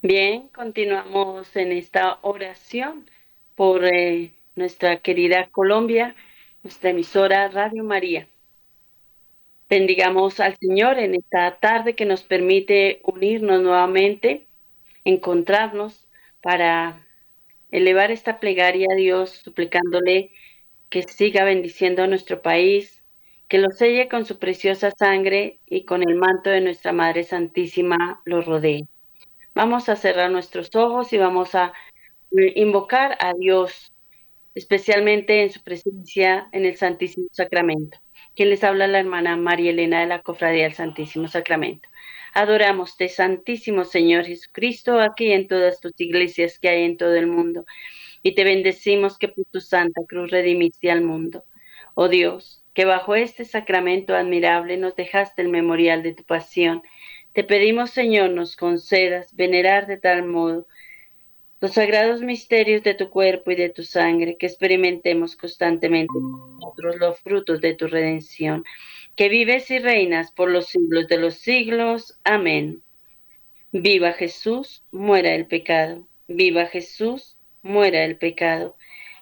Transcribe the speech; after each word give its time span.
Bien, 0.00 0.48
continuamos 0.48 1.54
en 1.54 1.72
esta 1.72 2.18
oración 2.22 3.10
por 3.56 3.84
eh, 3.84 4.32
nuestra 4.56 5.00
querida 5.00 5.50
Colombia, 5.50 6.16
nuestra 6.62 6.88
emisora 6.88 7.48
Radio 7.48 7.84
María. 7.84 8.26
Bendigamos 9.68 10.40
al 10.40 10.56
Señor 10.56 10.98
en 10.98 11.14
esta 11.14 11.56
tarde 11.56 11.94
que 11.94 12.06
nos 12.06 12.22
permite 12.22 13.02
unirnos 13.04 13.60
nuevamente, 13.60 14.46
encontrarnos 15.04 16.06
para 16.40 17.01
elevar 17.72 18.10
esta 18.12 18.38
plegaria 18.38 18.86
a 18.92 18.94
Dios, 18.94 19.30
suplicándole 19.30 20.30
que 20.90 21.02
siga 21.02 21.44
bendiciendo 21.44 22.02
a 22.02 22.06
nuestro 22.06 22.42
país, 22.42 23.02
que 23.48 23.58
lo 23.58 23.70
selle 23.70 24.08
con 24.08 24.24
su 24.24 24.38
preciosa 24.38 24.90
sangre 24.92 25.58
y 25.66 25.84
con 25.84 26.02
el 26.08 26.14
manto 26.14 26.50
de 26.50 26.60
nuestra 26.60 26.92
Madre 26.92 27.24
Santísima 27.24 28.22
lo 28.24 28.42
rodee. 28.42 28.84
Vamos 29.54 29.88
a 29.88 29.96
cerrar 29.96 30.30
nuestros 30.30 30.74
ojos 30.74 31.12
y 31.12 31.18
vamos 31.18 31.54
a 31.54 31.72
eh, 32.36 32.52
invocar 32.56 33.16
a 33.20 33.34
Dios, 33.34 33.92
especialmente 34.54 35.42
en 35.42 35.50
su 35.50 35.62
presencia 35.62 36.48
en 36.52 36.64
el 36.64 36.76
Santísimo 36.76 37.26
Sacramento. 37.32 37.98
Quien 38.34 38.48
les 38.48 38.64
habla 38.64 38.86
la 38.86 39.00
hermana 39.00 39.36
María 39.36 39.70
Elena 39.70 40.00
de 40.00 40.06
la 40.06 40.22
Cofradía 40.22 40.64
del 40.64 40.74
Santísimo 40.74 41.28
Sacramento. 41.28 41.88
Adoramos 42.34 42.96
te, 42.96 43.08
Santísimo 43.08 43.84
Señor 43.84 44.24
Jesucristo, 44.24 45.00
aquí 45.00 45.32
en 45.32 45.48
todas 45.48 45.80
tus 45.80 45.92
iglesias 45.98 46.58
que 46.58 46.68
hay 46.68 46.84
en 46.84 46.96
todo 46.96 47.14
el 47.14 47.26
mundo. 47.26 47.64
Y 48.22 48.34
te 48.34 48.44
bendecimos 48.44 49.18
que 49.18 49.28
por 49.28 49.44
tu 49.46 49.60
santa 49.60 50.02
cruz 50.08 50.30
redimiste 50.30 50.90
al 50.90 51.02
mundo. 51.02 51.44
Oh 51.94 52.08
Dios, 52.08 52.64
que 52.74 52.84
bajo 52.84 53.14
este 53.14 53.44
sacramento 53.44 54.14
admirable 54.14 54.76
nos 54.76 54.96
dejaste 54.96 55.42
el 55.42 55.48
memorial 55.48 56.02
de 56.02 56.14
tu 56.14 56.24
pasión 56.24 56.82
te 57.32 57.44
pedimos, 57.44 57.90
Señor, 57.90 58.28
nos 58.28 58.56
concedas 58.56 59.34
venerar 59.34 59.86
de 59.86 59.96
tal 59.96 60.24
modo 60.24 60.66
los 61.62 61.74
sagrados 61.74 62.22
misterios 62.22 62.82
de 62.82 62.94
tu 62.94 63.08
cuerpo 63.08 63.52
y 63.52 63.54
de 63.54 63.68
tu 63.68 63.84
sangre, 63.84 64.36
que 64.36 64.46
experimentemos 64.46 65.36
constantemente 65.36 66.12
nosotros 66.20 66.96
los 66.96 67.20
frutos 67.20 67.60
de 67.60 67.74
tu 67.74 67.86
redención, 67.86 68.64
que 69.14 69.28
vives 69.28 69.70
y 69.70 69.78
reinas 69.78 70.32
por 70.32 70.50
los 70.50 70.66
siglos 70.66 71.06
de 71.06 71.18
los 71.18 71.36
siglos. 71.36 72.18
Amén. 72.24 72.82
Viva 73.70 74.12
Jesús, 74.12 74.82
muera 74.90 75.36
el 75.36 75.46
pecado. 75.46 76.08
Viva 76.26 76.66
Jesús, 76.66 77.36
muera 77.62 78.04
el 78.04 78.16
pecado. 78.16 78.76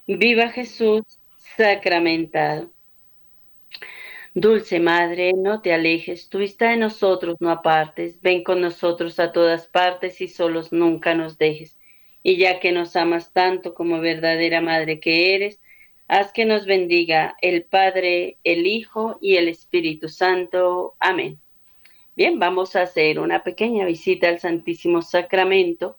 Viva 0.07 0.49
Jesús, 0.49 1.03
sacramentado. 1.59 2.73
Dulce 4.33 4.81
Madre, 4.81 5.35
no 5.35 5.61
te 5.61 5.75
alejes, 5.75 6.31
tu 6.31 6.39
vista 6.39 6.71
de 6.71 6.79
nosotros 6.79 7.37
no 7.41 7.51
apartes, 7.51 8.19
ven 8.23 8.43
con 8.45 8.63
nosotros 8.63 9.21
a 9.21 9.31
todas 9.31 9.67
partes 9.67 10.23
y 10.23 10.29
solos 10.29 10.73
nunca 10.73 11.15
nos 11.15 11.37
dejes. 11.37 11.77
Y 12.23 12.37
ya 12.37 12.61
que 12.61 12.73
nos 12.73 12.97
amas 12.97 13.33
tanto 13.33 13.75
como 13.75 14.01
verdadera 14.01 14.61
Madre 14.61 15.01
que 15.01 15.35
eres, 15.35 15.61
haz 16.09 16.33
que 16.33 16.45
nos 16.45 16.67
bendiga 16.67 17.37
el 17.41 17.65
Padre, 17.65 18.39
el 18.45 18.67
Hijo 18.67 19.19
y 19.21 19.37
el 19.37 19.49
Espíritu 19.49 20.09
Santo. 20.09 20.95
Amén. 21.01 21.39
Bien, 22.17 22.39
vamos 22.39 22.77
a 22.77 22.83
hacer 22.83 23.19
una 23.19 23.43
pequeña 23.43 23.87
visita 23.87 24.29
al 24.29 24.41
Santísimo 24.41 25.03
Sacramento 25.03 25.97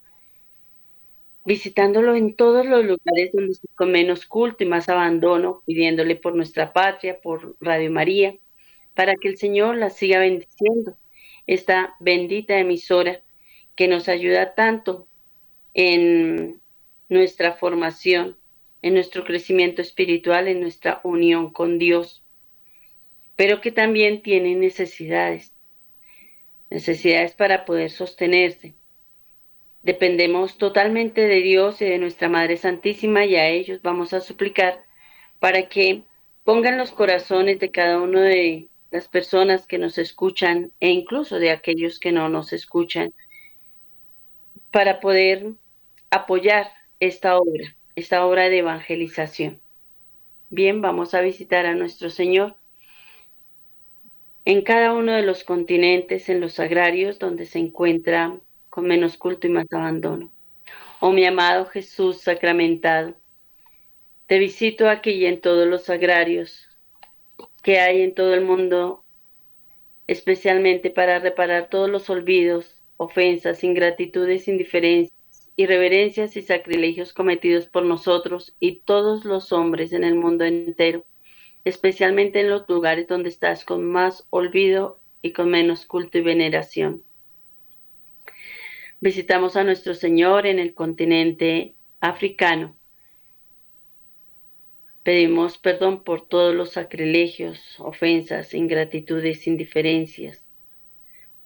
visitándolo 1.46 2.16
en 2.16 2.36
todos 2.36 2.66
los 2.66 2.86
lugares 2.86 3.32
donde 3.34 3.56
se 3.56 3.68
con 3.76 3.92
menos 3.92 4.26
culto 4.26 4.64
y 4.64 4.68
más 4.68 4.90
abandono, 4.90 5.64
pidiéndole 5.66 6.16
por 6.16 6.36
nuestra 6.36 6.74
patria, 6.74 7.20
por 7.20 7.56
Radio 7.60 7.92
María, 7.92 8.36
para 8.94 9.16
que 9.16 9.30
el 9.30 9.38
Señor 9.38 9.78
la 9.78 9.90
siga 9.90 10.20
bendiciendo, 10.20 10.98
esta 11.48 11.96
bendita 12.00 12.58
emisora 12.60 13.22
que 13.76 13.88
nos 13.88 14.08
ayuda 14.08 14.54
tanto 14.54 15.08
en 15.74 16.62
nuestra 17.10 17.54
formación, 17.54 18.38
en 18.82 18.94
nuestro 18.94 19.24
crecimiento 19.24 19.82
espiritual, 19.82 20.48
en 20.48 20.62
nuestra 20.62 21.02
unión 21.04 21.52
con 21.52 21.78
Dios, 21.78 22.24
pero 23.36 23.62
que 23.62 23.72
también 23.72 24.22
tiene 24.22 24.56
necesidades, 24.56 25.52
necesidades 26.70 27.34
para 27.34 27.66
poder 27.66 27.92
sostenerse. 27.92 28.74
Dependemos 29.84 30.58
totalmente 30.58 31.22
de 31.22 31.42
Dios 31.42 31.82
y 31.82 31.86
de 31.86 31.98
nuestra 31.98 32.30
Madre 32.30 32.58
Santísima 32.58 33.26
y 33.26 33.36
a 33.36 33.48
ellos 33.48 33.82
vamos 33.82 34.14
a 34.14 34.22
suplicar 34.22 34.84
para 35.40 35.70
que 35.70 36.04
pongan 36.44 36.78
los 36.78 36.92
corazones 36.92 37.60
de 37.60 37.72
cada 37.72 38.00
uno 38.00 38.20
de 38.20 38.68
las 38.92 39.08
personas 39.08 39.66
que 39.66 39.80
nos 39.80 39.98
escuchan 39.98 40.72
e 40.80 40.90
incluso 40.90 41.40
de 41.40 41.52
aquellos 41.52 42.00
que 42.00 42.12
no 42.12 42.30
nos 42.30 42.54
escuchan 42.54 43.14
para 44.70 45.00
poder 45.00 45.54
apoyar 46.12 46.72
esta 47.00 47.38
obra, 47.38 47.76
esta 47.96 48.26
obra 48.26 48.50
de 48.50 48.60
evangelización. 48.60 49.60
Bien, 50.50 50.82
vamos 50.82 51.14
a 51.14 51.22
visitar 51.22 51.66
a 51.66 51.74
nuestro 51.74 52.10
Señor 52.10 52.56
en 54.44 54.62
cada 54.64 54.94
uno 54.94 55.14
de 55.14 55.22
los 55.22 55.44
continentes, 55.44 56.28
en 56.28 56.42
los 56.42 56.60
agrarios 56.60 57.20
donde 57.20 57.46
se 57.46 57.60
encuentra 57.60 58.38
con 58.70 58.86
menos 58.86 59.18
culto 59.18 59.48
y 59.48 59.52
más 59.52 59.66
abandono. 59.72 60.30
Oh 61.00 61.12
mi 61.12 61.26
amado 61.26 61.66
Jesús 61.66 62.22
sacramentado, 62.22 63.16
te 64.28 64.38
visito 64.38 64.90
aquí 64.90 65.12
y 65.12 65.26
en 65.26 65.40
todos 65.40 65.68
los 65.68 65.90
agrarios 65.90 66.68
que 67.64 67.80
hay 67.80 68.02
en 68.02 68.14
todo 68.14 68.34
el 68.34 68.42
mundo, 68.42 69.04
especialmente 70.08 70.90
para 70.90 71.20
reparar 71.20 71.70
todos 71.70 71.90
los 71.90 72.10
olvidos, 72.10 72.76
ofensas, 72.98 73.64
ingratitudes, 73.64 74.48
indiferencias, 74.48 75.21
irreverencias 75.62 76.36
y 76.36 76.42
sacrilegios 76.42 77.14
cometidos 77.14 77.68
por 77.68 77.86
nosotros 77.86 78.56
y 78.60 78.82
todos 78.82 79.26
los 79.26 79.52
hombres 79.52 79.94
en 79.94 80.04
el 80.04 80.16
mundo 80.16 80.46
entero, 80.46 81.06
especialmente 81.66 82.42
en 82.42 82.50
los 82.50 82.68
lugares 82.68 83.08
donde 83.08 83.30
estás 83.30 83.66
con 83.66 83.84
más 83.84 84.26
olvido 84.30 85.00
y 85.22 85.34
con 85.34 85.50
menos 85.50 85.86
culto 85.86 86.18
y 86.18 86.22
veneración. 86.22 87.04
Visitamos 89.00 89.56
a 89.56 89.64
nuestro 89.64 89.96
Señor 89.96 90.46
en 90.46 90.60
el 90.60 90.74
continente 90.74 91.74
africano. 92.00 92.76
Pedimos 95.04 95.58
perdón 95.58 96.04
por 96.04 96.28
todos 96.28 96.54
los 96.54 96.72
sacrilegios, 96.72 97.60
ofensas, 97.80 98.54
ingratitudes, 98.54 99.48
indiferencias, 99.48 100.44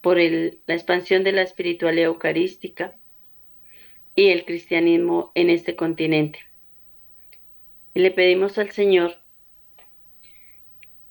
por 0.02 0.18
la 0.18 0.74
expansión 0.74 1.24
de 1.24 1.32
la 1.32 1.42
espiritualidad 1.42 2.08
eucarística 2.08 2.96
y 4.16 4.30
el 4.30 4.46
cristianismo 4.46 5.32
en 5.36 5.50
este 5.50 5.76
continente. 5.76 6.40
Y 7.94 8.00
le 8.00 8.12
pedimos 8.12 8.58
al 8.58 8.72
Señor 8.72 9.16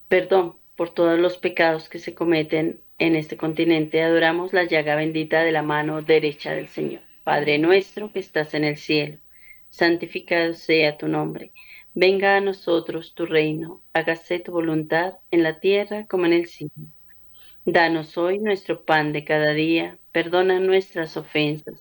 perdón 0.08 0.56
por 0.76 0.94
todos 0.94 1.18
los 1.18 1.38
pecados 1.38 1.88
que 1.88 1.98
se 1.98 2.14
cometen 2.14 2.80
en 2.98 3.16
este 3.16 3.36
continente 3.36 4.00
adoramos 4.00 4.52
la 4.52 4.64
llaga 4.64 4.94
bendita 4.94 5.42
de 5.42 5.50
la 5.50 5.62
mano 5.62 6.02
derecha 6.02 6.52
del 6.52 6.68
Señor. 6.68 7.00
Padre 7.24 7.58
nuestro 7.58 8.12
que 8.12 8.20
estás 8.20 8.54
en 8.54 8.62
el 8.62 8.76
cielo, 8.76 9.18
santificado 9.70 10.54
sea 10.54 10.96
tu 10.96 11.08
nombre. 11.08 11.50
Venga 11.94 12.36
a 12.36 12.40
nosotros 12.40 13.14
tu 13.14 13.26
reino, 13.26 13.80
hágase 13.92 14.38
tu 14.38 14.52
voluntad 14.52 15.14
en 15.32 15.42
la 15.42 15.58
tierra 15.58 16.06
como 16.06 16.26
en 16.26 16.34
el 16.34 16.46
cielo. 16.46 16.72
Danos 17.64 18.16
hoy 18.16 18.38
nuestro 18.38 18.84
pan 18.84 19.12
de 19.12 19.24
cada 19.24 19.52
día, 19.52 19.98
perdona 20.12 20.60
nuestras 20.60 21.16
ofensas, 21.16 21.80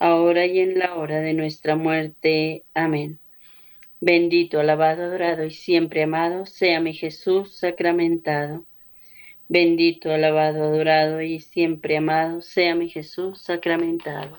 ahora 0.00 0.46
y 0.46 0.58
en 0.60 0.78
la 0.78 0.96
hora 0.96 1.20
de 1.20 1.34
nuestra 1.34 1.76
muerte. 1.76 2.64
Amén. 2.74 3.20
Bendito, 4.00 4.58
alabado, 4.58 5.04
adorado 5.04 5.44
y 5.44 5.50
siempre 5.52 6.02
amado 6.02 6.46
sea 6.46 6.80
mi 6.80 6.94
Jesús 6.94 7.56
sacramentado. 7.58 8.64
Bendito, 9.48 10.10
alabado, 10.10 10.64
adorado 10.64 11.20
y 11.20 11.40
siempre 11.40 11.98
amado 11.98 12.40
sea 12.40 12.74
mi 12.74 12.88
Jesús 12.88 13.42
sacramentado. 13.42 14.38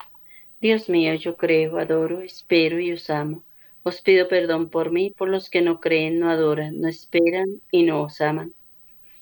Dios 0.60 0.90
mío, 0.90 1.14
yo 1.16 1.38
creo, 1.38 1.78
adoro, 1.78 2.22
espero 2.22 2.80
y 2.80 2.92
os 2.92 3.10
amo. 3.10 3.44
Os 3.84 4.02
pido 4.02 4.28
perdón 4.28 4.70
por 4.70 4.92
mí, 4.92 5.14
por 5.16 5.30
los 5.30 5.50
que 5.50 5.62
no 5.62 5.80
creen, 5.80 6.20
no 6.20 6.30
adoran, 6.32 6.80
no 6.80 6.88
esperan 6.88 7.62
y 7.72 7.84
no 7.84 8.02
os 8.02 8.20
aman. 8.20 8.54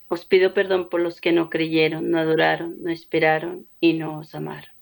Os 0.07 0.25
pido 0.25 0.53
perdón 0.53 0.89
por 0.89 1.01
los 1.01 1.19
que 1.19 1.33
no 1.33 1.49
creyeron, 1.49 2.09
no 2.11 2.19
adoraron, 2.19 2.81
no 2.81 2.91
esperaron 2.91 3.67
y 3.81 3.93
no 3.93 4.19
os 4.19 4.35
amaron. 4.35 4.78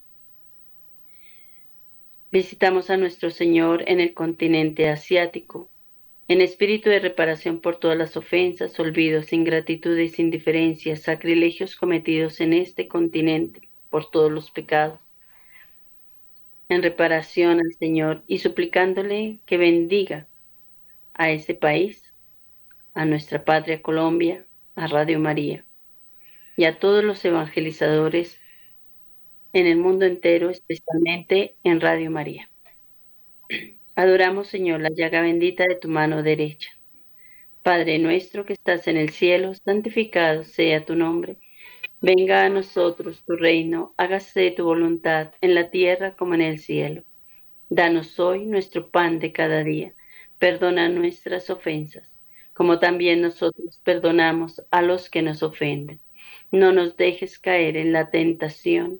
Visitamos 2.30 2.90
a 2.90 2.98
nuestro 2.98 3.32
Señor 3.32 3.86
en 3.88 4.02
el 4.02 4.14
continente 4.14 4.90
asiático, 4.90 5.70
en 6.28 6.42
espíritu 6.42 6.90
de 6.90 7.00
reparación 7.00 7.62
por 7.62 7.78
todas 7.78 7.98
las 7.98 8.18
ofensas, 8.18 8.78
olvidos, 8.82 9.32
ingratitudes, 9.32 10.20
indiferencias, 10.20 11.04
sacrilegios 11.04 11.78
cometidos 11.78 12.42
en 12.42 12.52
este 12.52 12.90
continente 12.90 13.70
por 13.90 14.12
todos 14.12 14.30
los 14.30 14.52
pecados. 14.52 15.00
En 16.68 16.84
reparación 16.84 17.62
al 17.62 17.74
Señor 17.76 18.22
y 18.28 18.40
suplicándole 18.40 19.38
que 19.46 19.56
bendiga 19.56 20.28
a 21.14 21.32
ese 21.32 21.54
país, 21.54 22.12
a 22.94 23.06
nuestra 23.06 23.46
patria 23.46 23.82
Colombia, 23.82 24.44
a 24.76 24.88
Radio 24.88 25.18
María 25.18 25.64
y 26.58 26.66
a 26.66 26.78
todos 26.78 27.06
los 27.06 27.24
evangelizadores 27.24 28.38
en 29.60 29.68
el 29.68 29.78
mundo 29.78 30.06
entero, 30.06 30.50
especialmente 30.50 31.56
en 31.64 31.82
Radio 31.82 32.12
María. 32.12 32.50
Adoramos, 33.96 34.48
Señor, 34.48 34.82
la 34.82 34.90
llaga 34.90 35.22
bendita 35.22 35.66
de 35.66 35.76
tu 35.76 35.88
mano 35.88 36.24
derecha. 36.24 36.70
Padre 37.64 38.00
nuestro 38.00 38.46
que 38.46 38.54
estás 38.54 38.88
en 38.88 38.98
el 38.98 39.10
cielo, 39.10 39.54
santificado 39.56 40.44
sea 40.44 40.86
tu 40.86 40.96
nombre 40.96 41.38
Venga 42.00 42.46
a 42.46 42.50
nosotros 42.50 43.24
tu 43.26 43.36
reino, 43.36 43.96
hágase 43.98 44.52
tu 44.52 44.66
voluntad 44.66 45.32
en 45.42 45.56
la 45.56 45.72
tierra 45.72 46.12
como 46.16 46.36
en 46.36 46.42
el 46.42 46.60
cielo. 46.60 47.02
Danos 47.70 48.20
hoy 48.20 48.46
nuestro 48.46 48.92
pan 48.92 49.18
de 49.18 49.32
cada 49.32 49.64
día. 49.64 49.94
Perdona 50.38 50.90
nuestras 50.90 51.50
ofensas, 51.50 52.08
como 52.54 52.78
también 52.78 53.22
nosotros 53.22 53.82
perdonamos 53.84 54.62
a 54.70 54.84
los 54.84 55.10
que 55.10 55.24
nos 55.24 55.42
ofenden. 55.42 56.00
No 56.52 56.72
nos 56.72 56.98
dejes 56.98 57.40
caer 57.40 57.76
en 57.76 57.92
la 57.94 58.12
tentación 58.12 59.00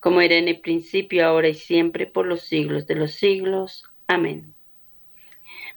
como 0.00 0.20
era 0.20 0.36
en 0.36 0.48
el 0.48 0.60
principio, 0.60 1.26
ahora 1.26 1.48
y 1.48 1.54
siempre, 1.54 2.06
por 2.06 2.26
los 2.26 2.42
siglos 2.42 2.86
de 2.86 2.96
los 2.96 3.12
siglos. 3.12 3.84
Amén. 4.06 4.54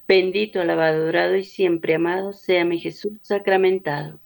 Bendito, 0.07 0.61
alabado, 0.61 1.03
adorado 1.03 1.35
y 1.35 1.43
siempre 1.43 1.95
amado 1.95 2.33
sea 2.33 2.65
mi 2.65 2.79
Jesús 2.79 3.13
sacramentado. 3.21 4.19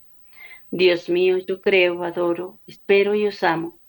Dios 0.71 1.09
mío, 1.09 1.37
yo 1.37 1.61
creo, 1.61 2.03
adoro, 2.03 2.59
espero 2.67 3.15
y 3.15 3.27
os 3.27 3.43
amo 3.43 3.79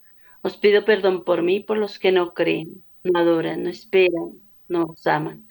os 0.44 0.58
pido 0.58 0.84
perdón 0.84 1.24
por 1.24 1.40
mí, 1.42 1.60
por 1.60 1.78
los 1.78 1.98
que 1.98 2.12
no 2.12 2.34
creen, 2.34 2.84
no 3.02 3.18
adoran, 3.18 3.62
no 3.62 3.70
esperan, 3.70 4.42
no 4.68 4.84
os 4.92 5.06
aman. 5.06 5.48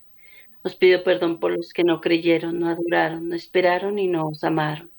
Os 0.62 0.76
pido 0.76 1.04
perdón 1.04 1.40
por 1.40 1.52
los 1.52 1.74
que 1.74 1.84
no 1.84 2.00
creyeron, 2.00 2.60
no 2.60 2.70
adoraron, 2.70 3.28
no 3.28 3.36
esperaron 3.36 3.98
y 3.98 4.08
no 4.08 4.28
os 4.28 4.44
amaron. 4.44 4.92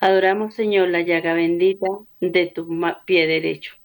Adoramos, 0.00 0.54
Señor, 0.54 0.88
la 0.88 1.02
llaga 1.02 1.34
bendita 1.34 1.88
de 2.20 2.46
tu 2.46 2.66
pie 3.04 3.26
derecho. 3.26 3.77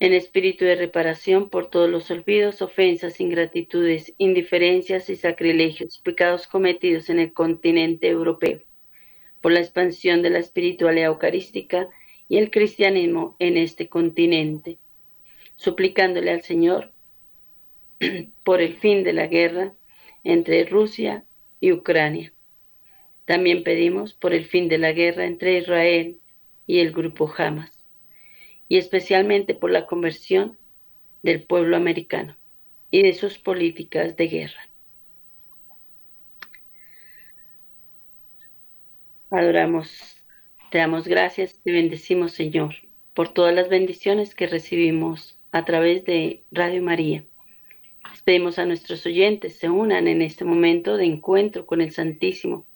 En 0.00 0.14
espíritu 0.14 0.64
de 0.64 0.76
reparación 0.76 1.50
por 1.50 1.68
todos 1.68 1.90
los 1.90 2.10
olvidos, 2.10 2.62
ofensas, 2.62 3.20
ingratitudes, 3.20 4.14
indiferencias 4.16 5.10
y 5.10 5.16
sacrilegios, 5.16 6.00
pecados 6.00 6.46
cometidos 6.46 7.10
en 7.10 7.18
el 7.18 7.34
continente 7.34 8.08
europeo, 8.08 8.62
por 9.42 9.52
la 9.52 9.60
expansión 9.60 10.22
de 10.22 10.30
la 10.30 10.38
espiritualidad 10.38 11.08
eucarística 11.08 11.86
y 12.30 12.38
el 12.38 12.50
cristianismo 12.50 13.36
en 13.38 13.58
este 13.58 13.90
continente, 13.90 14.78
suplicándole 15.56 16.30
al 16.30 16.40
Señor 16.40 16.92
por 18.42 18.62
el 18.62 18.76
fin 18.76 19.04
de 19.04 19.12
la 19.12 19.26
guerra 19.26 19.74
entre 20.24 20.64
Rusia 20.64 21.24
y 21.60 21.72
Ucrania. 21.72 22.32
También 23.26 23.64
pedimos 23.64 24.14
por 24.14 24.32
el 24.32 24.46
fin 24.46 24.70
de 24.70 24.78
la 24.78 24.92
guerra 24.92 25.26
entre 25.26 25.58
Israel 25.58 26.18
y 26.66 26.78
el 26.78 26.92
grupo 26.92 27.30
Hamas, 27.36 27.79
y 28.70 28.78
especialmente 28.78 29.54
por 29.54 29.70
la 29.70 29.84
conversión 29.84 30.56
del 31.22 31.42
pueblo 31.42 31.76
americano 31.76 32.34
y 32.90 33.02
de 33.02 33.12
sus 33.12 33.36
políticas 33.36 34.16
de 34.16 34.28
guerra. 34.28 34.68
Adoramos 39.30 40.16
te 40.70 40.78
damos 40.78 41.08
gracias, 41.08 41.58
te 41.64 41.72
bendecimos, 41.72 42.30
Señor, 42.30 42.76
por 43.12 43.34
todas 43.34 43.52
las 43.52 43.68
bendiciones 43.68 44.36
que 44.36 44.46
recibimos 44.46 45.36
a 45.50 45.64
través 45.64 46.04
de 46.04 46.44
Radio 46.52 46.80
María. 46.80 47.24
Les 48.08 48.22
pedimos 48.22 48.60
a 48.60 48.66
nuestros 48.66 49.04
oyentes 49.04 49.56
se 49.56 49.68
unan 49.68 50.06
en 50.06 50.22
este 50.22 50.44
momento 50.44 50.96
de 50.96 51.06
encuentro 51.06 51.66
con 51.66 51.80
el 51.80 51.90
Santísimo, 51.90 52.66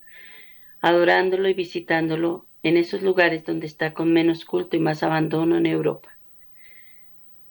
adorándolo 0.81 1.47
y 1.47 1.53
visitándolo 1.53 2.45
en 2.65 2.77
esos 2.77 3.03
lugares 3.03 3.45
donde 3.45 3.67
está 3.67 3.93
con 3.93 4.11
menos 4.11 4.43
culto 4.43 4.75
y 4.75 4.79
más 4.79 5.03
abandono 5.03 5.55
en 5.55 5.67
Europa. 5.67 6.17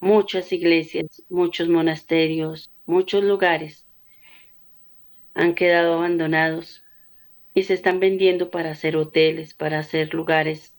Muchas 0.00 0.52
iglesias, 0.52 1.22
muchos 1.28 1.68
monasterios, 1.68 2.68
muchos 2.84 3.22
lugares 3.22 3.86
han 5.32 5.54
quedado 5.54 5.94
abandonados 5.94 6.82
y 7.54 7.62
se 7.62 7.74
están 7.74 8.00
vendiendo 8.00 8.50
para 8.50 8.72
hacer 8.72 8.96
hoteles, 8.96 9.54
para 9.54 9.78
hacer 9.78 10.12
lugares 10.12 10.74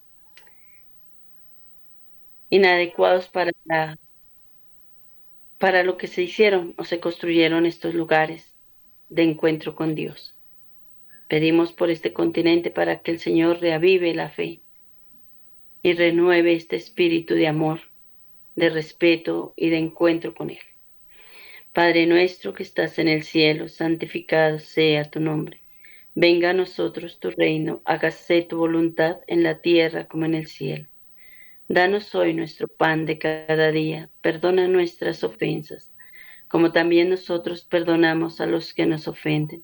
inadecuados 2.50 3.30
para 3.30 3.54
para 5.58 5.84
lo 5.84 5.96
que 5.96 6.08
se 6.08 6.24
hicieron 6.24 6.74
o 6.78 6.84
se 6.84 7.00
construyeron 7.00 7.66
estos 7.66 7.94
lugares 7.94 8.54
de 9.08 9.24
encuentro 9.24 9.78
con 9.78 9.96
Dios. 9.96 10.35
Pedimos 11.28 11.74
por 11.74 11.90
este 11.90 12.14
continente 12.14 12.70
para 12.70 13.00
que 13.00 13.12
el 13.12 13.20
Señor 13.20 13.60
reavive 13.60 14.14
la 14.14 14.30
fe 14.30 14.62
y 15.82 15.94
renueve 15.94 16.54
este 16.54 16.76
espíritu 16.76 17.34
de 17.36 17.48
amor, 17.48 17.82
de 18.56 18.70
respeto 18.70 19.54
y 19.56 19.70
de 19.70 19.78
encuentro 19.78 20.36
con 20.36 20.50
Él. 20.50 20.60
Padre 21.74 22.06
nuestro 22.06 22.54
que 22.54 22.64
estás 22.64 23.00
en 23.00 23.08
el 23.08 23.24
cielo, 23.24 23.68
santificado 23.68 24.60
sea 24.60 25.10
tu 25.10 25.20
nombre. 25.20 25.60
Venga 26.14 26.52
a 26.52 26.54
nosotros 26.54 27.20
tu 27.20 27.32
reino, 27.32 27.82
hágase 27.84 28.44
tu 28.44 28.58
voluntad 28.58 29.18
en 29.28 29.44
la 29.44 29.60
tierra 29.60 30.08
como 30.08 30.26
en 30.26 30.36
el 30.36 30.48
cielo. 30.48 30.88
Danos 31.68 32.16
hoy 32.16 32.34
nuestro 32.34 32.68
pan 32.68 33.06
de 33.06 33.18
cada 33.18 33.72
día, 33.72 34.10
perdona 34.22 34.68
nuestras 34.68 35.24
ofensas, 35.24 35.94
como 36.48 36.72
también 36.72 37.10
nosotros 37.10 37.66
perdonamos 37.66 38.40
a 38.40 38.46
los 38.46 38.74
que 38.74 38.86
nos 38.86 39.08
ofenden. 39.08 39.64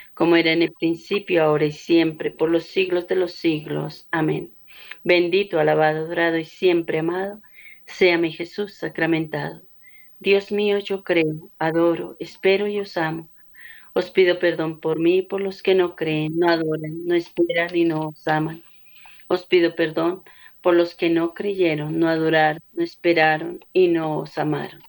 como 0.21 0.35
era 0.35 0.51
en 0.51 0.61
el 0.61 0.71
principio, 0.71 1.43
ahora 1.43 1.65
y 1.65 1.71
siempre, 1.71 2.29
por 2.29 2.51
los 2.51 2.65
siglos 2.65 3.07
de 3.07 3.15
los 3.15 3.31
siglos. 3.31 4.07
Amén. 4.11 4.53
Bendito, 5.03 5.59
alabado, 5.59 6.05
adorado 6.05 6.37
y 6.37 6.45
siempre 6.45 6.99
amado, 6.99 7.41
sea 7.87 8.19
mi 8.19 8.31
Jesús 8.31 8.75
sacramentado. 8.75 9.63
Dios 10.19 10.51
mío, 10.51 10.77
yo 10.77 11.03
creo, 11.03 11.49
adoro, 11.57 12.17
espero 12.19 12.67
y 12.67 12.79
os 12.79 12.97
amo 12.97 13.31
os 13.93 14.11
pido 14.11 14.37
perdón 14.37 14.79
por 14.79 14.99
mí 14.99 15.17
y 15.17 15.21
por 15.23 15.41
los 15.41 15.63
que 15.63 15.73
no 15.73 15.95
creen, 15.95 16.37
no 16.37 16.47
adoran, 16.49 17.03
no 17.03 17.15
esperan 17.15 17.75
y 17.75 17.85
no 17.85 18.09
os 18.09 18.27
aman. 18.27 18.61
Os 19.27 19.47
pido 19.47 19.75
perdón 19.75 20.21
por 20.61 20.75
los 20.75 20.93
que 20.93 21.09
no 21.09 21.33
creyeron, 21.33 21.99
no 21.99 22.07
adoraron, 22.07 22.61
no 22.73 22.83
esperaron 22.83 23.65
y 23.73 23.87
no 23.87 24.19
os 24.19 24.37
amaron. 24.37 24.83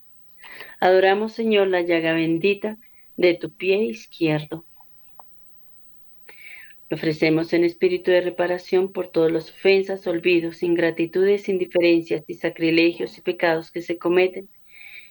Adoramos, 0.79 1.33
Señor, 1.33 1.69
la 1.69 1.81
llaga 1.81 2.13
bendita 2.13 2.77
de 3.17 3.33
tu 3.33 3.51
pie 3.51 3.85
izquierdo. 3.87 4.67
Ofrecemos 6.93 7.53
en 7.53 7.65
espíritu 7.65 8.11
de 8.11 8.21
reparación 8.21 8.93
por 8.93 9.09
todas 9.09 9.33
las 9.33 9.51
ofensas, 9.51 10.07
olvidos, 10.07 10.63
ingratitudes, 10.63 11.49
indiferencias 11.49 12.25
y 12.27 12.35
sacrilegios 12.35 13.17
y 13.17 13.23
pecados 13.23 13.71
que 13.71 13.83
se 13.83 13.97
cometen, 13.99 14.49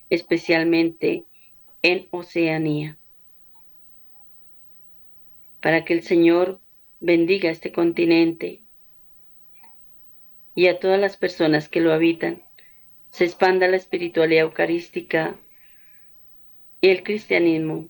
especialmente 0.09 1.25
en 1.81 2.07
Oceanía. 2.11 2.97
Para 5.59 5.83
que 5.83 5.93
el 5.93 6.03
Señor 6.03 6.59
bendiga 6.99 7.49
este 7.49 7.71
continente 7.71 8.61
y 10.53 10.67
a 10.67 10.79
todas 10.79 10.99
las 10.99 11.17
personas 11.17 11.67
que 11.67 11.81
lo 11.81 11.93
habitan, 11.93 12.43
se 13.09 13.25
expanda 13.25 13.67
la 13.67 13.77
espiritualidad 13.77 14.43
eucarística 14.43 15.35
y 16.79 16.89
el 16.89 17.03
cristianismo, 17.03 17.89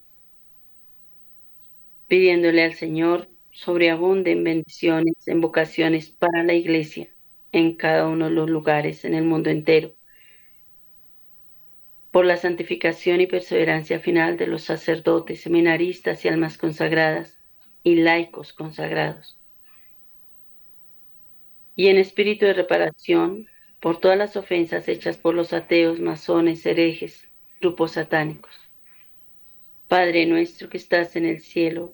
pidiéndole 2.08 2.64
al 2.64 2.74
Señor 2.74 3.28
sobreabunden 3.52 4.44
bendiciones 4.44 5.16
en 5.28 5.42
vocaciones 5.42 6.10
para 6.10 6.44
la 6.44 6.54
iglesia 6.54 7.10
en 7.52 7.76
cada 7.76 8.08
uno 8.08 8.26
de 8.26 8.32
los 8.32 8.50
lugares 8.50 9.06
en 9.06 9.14
el 9.14 9.24
mundo 9.24 9.50
entero. 9.50 9.94
Por 12.12 12.26
la 12.26 12.38
santificación 12.38 13.22
y 13.22 13.28
perseverancia 13.28 14.00
final 14.00 14.38
de 14.38 14.48
los 14.48 14.64
sacerdotes, 14.64 15.42
seminaristas 15.42 16.26
y 16.26 16.28
almas 16.28 16.58
consagradas 16.58 17.38
y 17.84 17.96
laicos 17.96 18.54
consagrados. 18.54 19.38
Y 21.76 21.88
en 21.88 21.98
espíritu 21.98 22.46
de 22.46 22.54
reparación 22.54 23.48
por 23.80 24.00
todas 24.00 24.18
las 24.18 24.36
ofensas 24.36 24.88
hechas 24.88 25.18
por 25.18 25.34
los 25.34 25.54
ateos, 25.54 26.00
masones, 26.00 26.66
herejes, 26.66 27.28
grupos 27.60 27.94
satánicos. 27.94 28.54
Padre 29.88 30.26
nuestro 30.26 30.70
que 30.70 30.78
estás 30.78 31.16
en 31.16 31.26
el 31.26 31.42
cielo, 31.42 31.94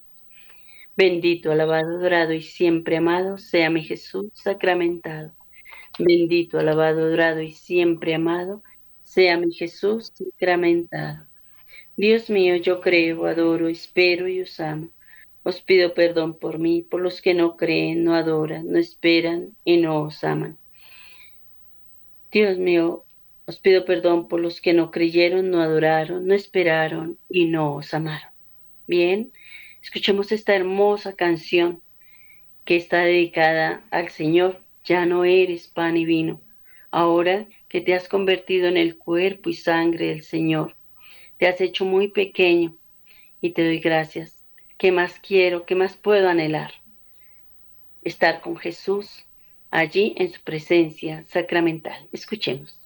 Bendito, 0.95 1.51
alabado, 1.51 1.97
adorado 1.97 2.33
y 2.33 2.41
siempre 2.41 2.97
amado 2.97 3.37
sea 3.37 3.69
mi 3.69 3.83
Jesús 3.83 4.31
sacramentado. 4.33 5.33
Bendito, 5.97 6.59
alabado, 6.59 7.01
adorado 7.01 7.41
y 7.41 7.51
siempre 7.51 8.13
amado 8.15 8.61
sea 9.03 9.37
mi 9.37 9.53
Jesús 9.53 10.11
sacramentado. 10.13 11.25
Dios 11.97 12.29
mío, 12.29 12.55
yo 12.55 12.81
creo, 12.81 13.25
adoro, 13.25 13.67
espero 13.67 14.27
y 14.27 14.41
os 14.41 14.59
amo. 14.59 14.89
Os 15.43 15.61
pido 15.61 15.93
perdón 15.93 16.37
por 16.37 16.59
mí, 16.59 16.83
por 16.83 17.01
los 17.01 17.21
que 17.21 17.33
no 17.33 17.57
creen, 17.57 18.03
no 18.03 18.13
adoran, 18.15 18.67
no 18.69 18.77
esperan 18.77 19.55
y 19.65 19.77
no 19.77 20.03
os 20.03 20.23
aman. 20.23 20.57
Dios 22.31 22.57
mío, 22.57 23.05
os 23.45 23.59
pido 23.59 23.85
perdón 23.85 24.27
por 24.27 24.39
los 24.39 24.61
que 24.61 24.73
no 24.73 24.91
creyeron, 24.91 25.51
no 25.51 25.61
adoraron, 25.61 26.27
no 26.27 26.33
esperaron 26.33 27.17
y 27.29 27.45
no 27.45 27.75
os 27.75 27.93
amaron. 27.93 28.29
Bien, 28.87 29.31
Escuchemos 29.81 30.31
esta 30.31 30.55
hermosa 30.55 31.13
canción 31.15 31.81
que 32.65 32.75
está 32.75 32.99
dedicada 32.99 33.85
al 33.91 34.09
Señor. 34.09 34.61
Ya 34.83 35.05
no 35.05 35.25
eres 35.25 35.67
pan 35.67 35.97
y 35.97 36.05
vino, 36.05 36.41
ahora 36.89 37.45
que 37.69 37.81
te 37.81 37.93
has 37.93 38.07
convertido 38.07 38.67
en 38.67 38.77
el 38.77 38.97
cuerpo 38.97 39.49
y 39.49 39.53
sangre 39.53 40.07
del 40.07 40.23
Señor. 40.23 40.75
Te 41.37 41.47
has 41.47 41.61
hecho 41.61 41.85
muy 41.85 42.07
pequeño 42.07 42.75
y 43.41 43.51
te 43.51 43.63
doy 43.63 43.79
gracias. 43.79 44.43
¿Qué 44.77 44.91
más 44.91 45.19
quiero? 45.19 45.65
¿Qué 45.65 45.75
más 45.75 45.95
puedo 45.95 46.29
anhelar? 46.29 46.73
Estar 48.03 48.41
con 48.41 48.57
Jesús 48.57 49.25
allí 49.69 50.15
en 50.17 50.31
su 50.31 50.41
presencia 50.41 51.23
sacramental. 51.25 52.07
Escuchemos. 52.11 52.80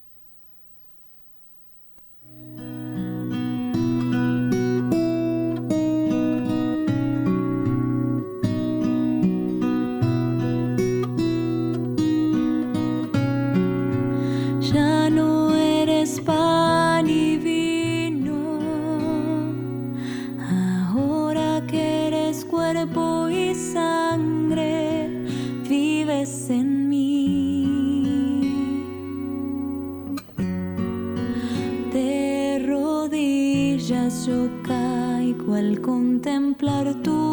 Ya 36.66 36.84
no 36.84 37.25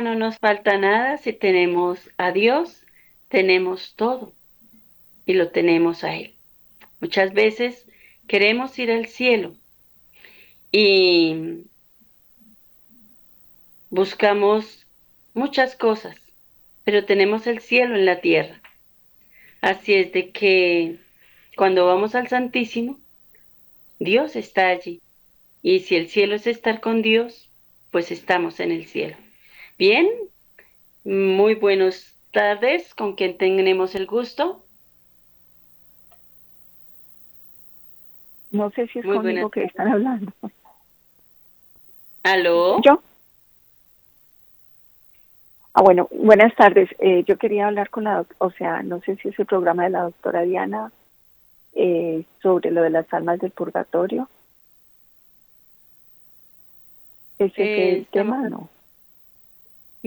no 0.00 0.14
nos 0.14 0.38
falta 0.38 0.76
nada 0.78 1.18
si 1.18 1.32
tenemos 1.32 2.10
a 2.16 2.32
Dios, 2.32 2.82
tenemos 3.28 3.94
todo 3.96 4.32
y 5.26 5.34
lo 5.34 5.50
tenemos 5.50 6.04
a 6.04 6.14
Él. 6.14 6.34
Muchas 7.00 7.32
veces 7.32 7.86
queremos 8.26 8.78
ir 8.78 8.90
al 8.90 9.06
cielo 9.06 9.54
y 10.72 11.64
buscamos 13.90 14.86
muchas 15.34 15.76
cosas, 15.76 16.16
pero 16.84 17.04
tenemos 17.04 17.46
el 17.46 17.60
cielo 17.60 17.96
en 17.96 18.04
la 18.04 18.20
tierra. 18.20 18.60
Así 19.60 19.94
es 19.94 20.12
de 20.12 20.30
que 20.30 20.96
cuando 21.56 21.86
vamos 21.86 22.14
al 22.14 22.28
Santísimo, 22.28 22.98
Dios 23.98 24.36
está 24.36 24.68
allí. 24.68 25.00
Y 25.62 25.80
si 25.80 25.96
el 25.96 26.08
cielo 26.08 26.36
es 26.36 26.46
estar 26.46 26.80
con 26.80 27.02
Dios, 27.02 27.48
pues 27.90 28.10
estamos 28.10 28.60
en 28.60 28.70
el 28.70 28.86
cielo. 28.86 29.16
Bien, 29.78 30.08
muy 31.04 31.54
buenas 31.54 32.12
tardes, 32.32 32.92
con 32.94 33.14
quien 33.14 33.38
tenemos 33.38 33.94
el 33.94 34.06
gusto. 34.06 34.64
No 38.50 38.70
sé 38.70 38.88
si 38.88 38.98
es 38.98 39.04
conmigo 39.04 39.50
que 39.50 39.62
están 39.62 39.86
hablando. 39.86 40.32
¿Aló? 42.24 42.80
¿Yo? 42.82 43.00
Ah, 45.74 45.82
bueno, 45.82 46.08
buenas 46.10 46.52
tardes. 46.56 46.90
Eh, 46.98 47.22
yo 47.24 47.38
quería 47.38 47.68
hablar 47.68 47.88
con 47.88 48.02
la, 48.02 48.26
o 48.38 48.50
sea, 48.50 48.82
no 48.82 49.00
sé 49.02 49.14
si 49.16 49.28
es 49.28 49.38
el 49.38 49.46
programa 49.46 49.84
de 49.84 49.90
la 49.90 50.02
doctora 50.02 50.42
Diana 50.42 50.90
eh, 51.74 52.24
sobre 52.42 52.72
lo 52.72 52.82
de 52.82 52.90
las 52.90 53.12
almas 53.14 53.38
del 53.38 53.52
purgatorio. 53.52 54.28
¿Ese 57.38 57.92
es 57.92 57.98
el 57.98 58.06
tema 58.06 58.48
no? 58.48 58.68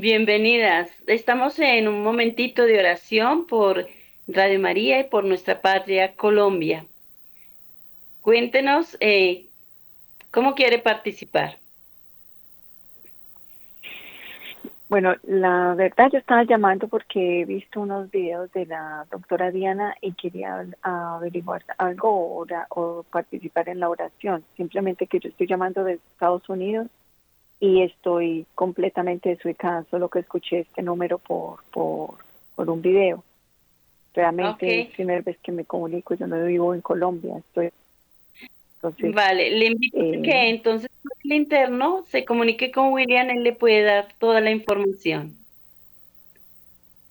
Bienvenidas. 0.02 0.90
Estamos 1.06 1.60
en 1.60 1.88
un 1.88 2.02
momentito 2.02 2.66
de 2.66 2.80
oración 2.80 3.46
por 3.46 3.86
Radio 4.28 4.60
María 4.60 5.00
y 5.00 5.04
por 5.04 5.26
nuestra 5.26 5.62
patria 5.62 6.16
Colombia. 6.16 6.88
Cuéntenos 8.24 8.98
eh, 9.00 9.46
cómo 10.32 10.56
quiere 10.56 10.80
participar. 10.80 11.60
Bueno, 14.90 15.14
la 15.22 15.76
verdad 15.76 16.10
yo 16.12 16.18
estaba 16.18 16.46
llamando 16.46 16.88
porque 16.88 17.42
he 17.42 17.46
visto 17.46 17.82
unos 17.82 18.10
videos 18.10 18.52
de 18.54 18.66
la 18.66 19.06
doctora 19.12 19.52
Diana 19.52 19.96
y 20.02 20.14
quería 20.14 20.66
averiguar 20.82 21.64
algo 21.78 22.10
o, 22.10 22.48
o 22.70 23.04
participar 23.04 23.70
en 23.70 23.80
la 23.80 23.88
oración. 23.88 24.44
Simplemente 24.58 25.06
que 25.06 25.20
yo 25.20 25.30
estoy 25.30 25.46
llamando 25.46 25.84
de 25.84 26.00
Estados 26.14 26.50
Unidos 26.50 26.88
y 27.62 27.84
estoy 27.84 28.48
completamente 28.56 29.30
desubicada, 29.30 29.86
solo 29.92 30.10
que 30.10 30.20
escuché 30.20 30.62
este 30.62 30.82
número 30.82 31.20
por, 31.20 31.64
por, 31.72 32.16
por 32.56 32.70
un 32.70 32.82
video. 32.82 33.24
Realmente 34.16 34.82
es 34.82 34.90
la 34.90 34.96
primera 34.96 35.22
vez 35.22 35.38
que 35.38 35.52
me 35.52 35.64
comunico, 35.64 36.16
yo 36.16 36.26
no 36.26 36.44
vivo 36.44 36.74
en 36.74 36.82
Colombia, 36.82 37.38
estoy... 37.38 37.70
Entonces, 38.76 39.14
vale, 39.14 39.52
le 39.52 39.68
invito 39.68 40.00
a 40.00 40.24
que 40.24 40.32
eh, 40.32 40.50
entonces 40.50 40.90
el 41.24 41.34
interno 41.34 42.04
se 42.08 42.26
comunique 42.26 42.72
con 42.72 42.92
William, 42.94 43.30
él 43.30 43.44
le 43.44 43.54
puede 43.54 43.84
dar 43.84 44.08
toda 44.18 44.42
la 44.42 44.50
información. 44.50 45.38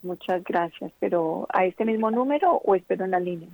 Muchas 0.03 0.43
gracias, 0.43 0.91
pero 0.99 1.47
¿a 1.51 1.65
este 1.65 1.85
mismo 1.85 2.11
número 2.11 2.55
o 2.55 2.75
espero 2.75 3.05
en 3.05 3.13
la 3.13 3.21
línea? 3.21 3.49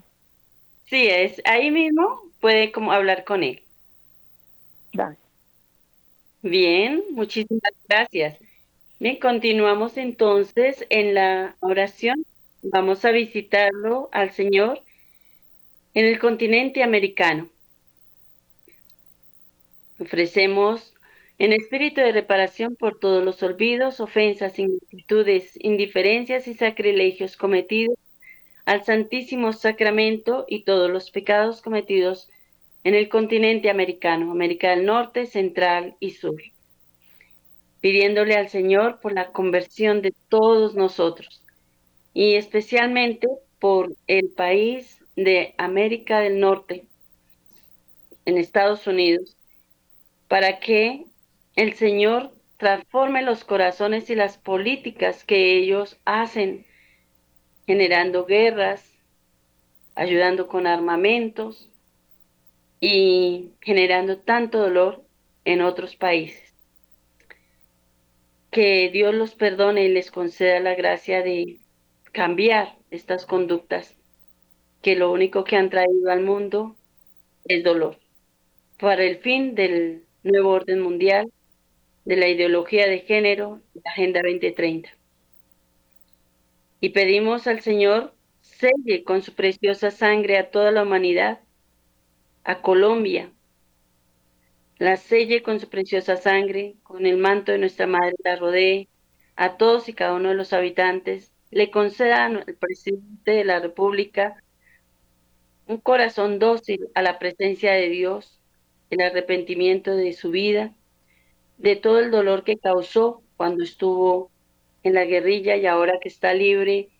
Sí, 0.86 1.06
es 1.08 1.42
ahí 1.44 1.70
mismo, 1.70 2.22
puede 2.40 2.72
como 2.72 2.90
hablar 2.90 3.24
con 3.24 3.42
él. 3.42 3.60
Gracias. 4.94 5.25
Bien, 6.42 7.02
muchísimas 7.10 7.72
gracias. 7.88 8.38
Bien, 8.98 9.18
continuamos 9.18 9.96
entonces 9.96 10.86
en 10.90 11.14
la 11.14 11.56
oración. 11.60 12.24
Vamos 12.62 13.04
a 13.04 13.10
visitarlo 13.10 14.08
al 14.12 14.30
Señor 14.32 14.80
en 15.94 16.06
el 16.06 16.18
continente 16.18 16.82
americano. 16.82 17.48
Ofrecemos 19.98 20.94
en 21.38 21.52
espíritu 21.52 22.00
de 22.00 22.12
reparación 22.12 22.76
por 22.76 22.98
todos 22.98 23.24
los 23.24 23.42
olvidos, 23.42 24.00
ofensas, 24.00 24.58
inquietudes, 24.58 25.52
indiferencias 25.62 26.48
y 26.48 26.54
sacrilegios 26.54 27.36
cometidos 27.36 27.96
al 28.64 28.84
Santísimo 28.84 29.52
Sacramento 29.52 30.44
y 30.48 30.64
todos 30.64 30.90
los 30.90 31.10
pecados 31.10 31.62
cometidos 31.62 32.30
en 32.86 32.94
el 32.94 33.08
continente 33.08 33.68
americano, 33.68 34.30
América 34.30 34.70
del 34.70 34.86
Norte, 34.86 35.26
Central 35.26 35.96
y 35.98 36.12
Sur. 36.12 36.40
pidiéndole 37.80 38.36
al 38.36 38.48
Señor 38.48 39.00
por 39.00 39.12
la 39.12 39.32
conversión 39.32 40.02
de 40.02 40.14
todos 40.28 40.76
nosotros 40.76 41.42
y 42.14 42.36
especialmente 42.36 43.26
por 43.58 43.92
el 44.06 44.28
país 44.28 45.04
de 45.16 45.56
América 45.58 46.20
del 46.20 46.38
Norte, 46.38 46.86
en 48.24 48.38
Estados 48.38 48.86
Unidos, 48.86 49.36
para 50.28 50.60
que 50.60 51.06
el 51.56 51.74
Señor 51.74 52.30
transforme 52.56 53.22
los 53.22 53.42
corazones 53.42 54.10
y 54.10 54.14
las 54.14 54.38
políticas 54.38 55.24
que 55.24 55.56
ellos 55.56 55.98
hacen, 56.04 56.64
generando 57.66 58.26
guerras, 58.26 58.88
ayudando 59.96 60.46
con 60.46 60.68
armamentos 60.68 61.68
y 62.80 63.52
generando 63.60 64.18
tanto 64.18 64.58
dolor 64.58 65.04
en 65.44 65.62
otros 65.62 65.96
países. 65.96 66.54
Que 68.50 68.90
Dios 68.90 69.14
los 69.14 69.34
perdone 69.34 69.84
y 69.84 69.88
les 69.88 70.10
conceda 70.10 70.60
la 70.60 70.74
gracia 70.74 71.22
de 71.22 71.58
cambiar 72.12 72.76
estas 72.90 73.26
conductas 73.26 73.96
que 74.82 74.96
lo 74.96 75.10
único 75.10 75.44
que 75.44 75.56
han 75.56 75.70
traído 75.70 76.10
al 76.10 76.22
mundo 76.22 76.76
es 77.44 77.64
dolor. 77.64 77.98
Para 78.78 79.04
el 79.04 79.18
fin 79.18 79.54
del 79.54 80.04
nuevo 80.22 80.50
orden 80.50 80.80
mundial, 80.80 81.32
de 82.04 82.16
la 82.16 82.28
ideología 82.28 82.86
de 82.86 83.00
género, 83.00 83.60
la 83.74 83.90
Agenda 83.90 84.20
2030. 84.22 84.90
Y 86.80 86.90
pedimos 86.90 87.48
al 87.48 87.60
Señor 87.60 88.14
selle 88.40 89.02
con 89.02 89.22
su 89.22 89.34
preciosa 89.34 89.90
sangre 89.90 90.38
a 90.38 90.50
toda 90.50 90.70
la 90.70 90.84
humanidad, 90.84 91.40
a 92.46 92.62
Colombia, 92.62 93.32
la 94.78 94.96
selle 94.96 95.42
con 95.42 95.58
su 95.58 95.68
preciosa 95.68 96.16
sangre, 96.16 96.76
con 96.84 97.04
el 97.04 97.16
manto 97.16 97.50
de 97.50 97.58
nuestra 97.58 97.88
Madre 97.88 98.14
la 98.22 98.36
rodee, 98.36 98.88
a 99.34 99.56
todos 99.56 99.88
y 99.88 99.94
cada 99.94 100.14
uno 100.14 100.28
de 100.28 100.36
los 100.36 100.52
habitantes, 100.52 101.32
le 101.50 101.72
conceda 101.72 102.24
al 102.24 102.44
presidente 102.60 103.32
de 103.32 103.44
la 103.44 103.58
República 103.58 104.40
un 105.66 105.78
corazón 105.78 106.38
dócil 106.38 106.86
a 106.94 107.02
la 107.02 107.18
presencia 107.18 107.72
de 107.72 107.88
Dios, 107.88 108.40
el 108.90 109.00
arrepentimiento 109.00 109.96
de 109.96 110.12
su 110.12 110.30
vida, 110.30 110.72
de 111.58 111.74
todo 111.74 111.98
el 111.98 112.12
dolor 112.12 112.44
que 112.44 112.58
causó 112.58 113.24
cuando 113.36 113.64
estuvo 113.64 114.30
en 114.84 114.94
la 114.94 115.04
guerrilla 115.04 115.56
y 115.56 115.66
ahora 115.66 115.98
que 116.00 116.08
está 116.08 116.32
libre, 116.32 116.90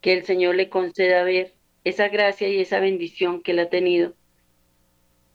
que 0.00 0.14
el 0.14 0.24
Señor 0.24 0.56
le 0.56 0.68
conceda 0.68 1.22
ver 1.22 1.52
esa 1.84 2.08
gracia 2.08 2.48
y 2.48 2.58
esa 2.58 2.80
bendición 2.80 3.40
que 3.40 3.52
él 3.52 3.60
ha 3.60 3.70
tenido. 3.70 4.14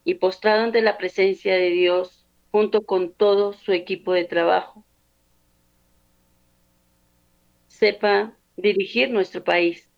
Y 0.04 0.16
postrado 0.16 0.64
ante 0.64 0.82
la 0.82 0.98
presencia 0.98 1.56
de 1.56 1.70
Dios, 1.70 2.26
junto 2.52 2.84
con 2.84 3.14
todo 3.14 3.54
su 3.54 3.74
equipo 3.74 4.14
de 4.14 4.26
trabajo, 4.26 4.84
sepa 7.68 8.34
dirigir 8.58 9.12
nuestro 9.12 9.44
país 9.44 9.90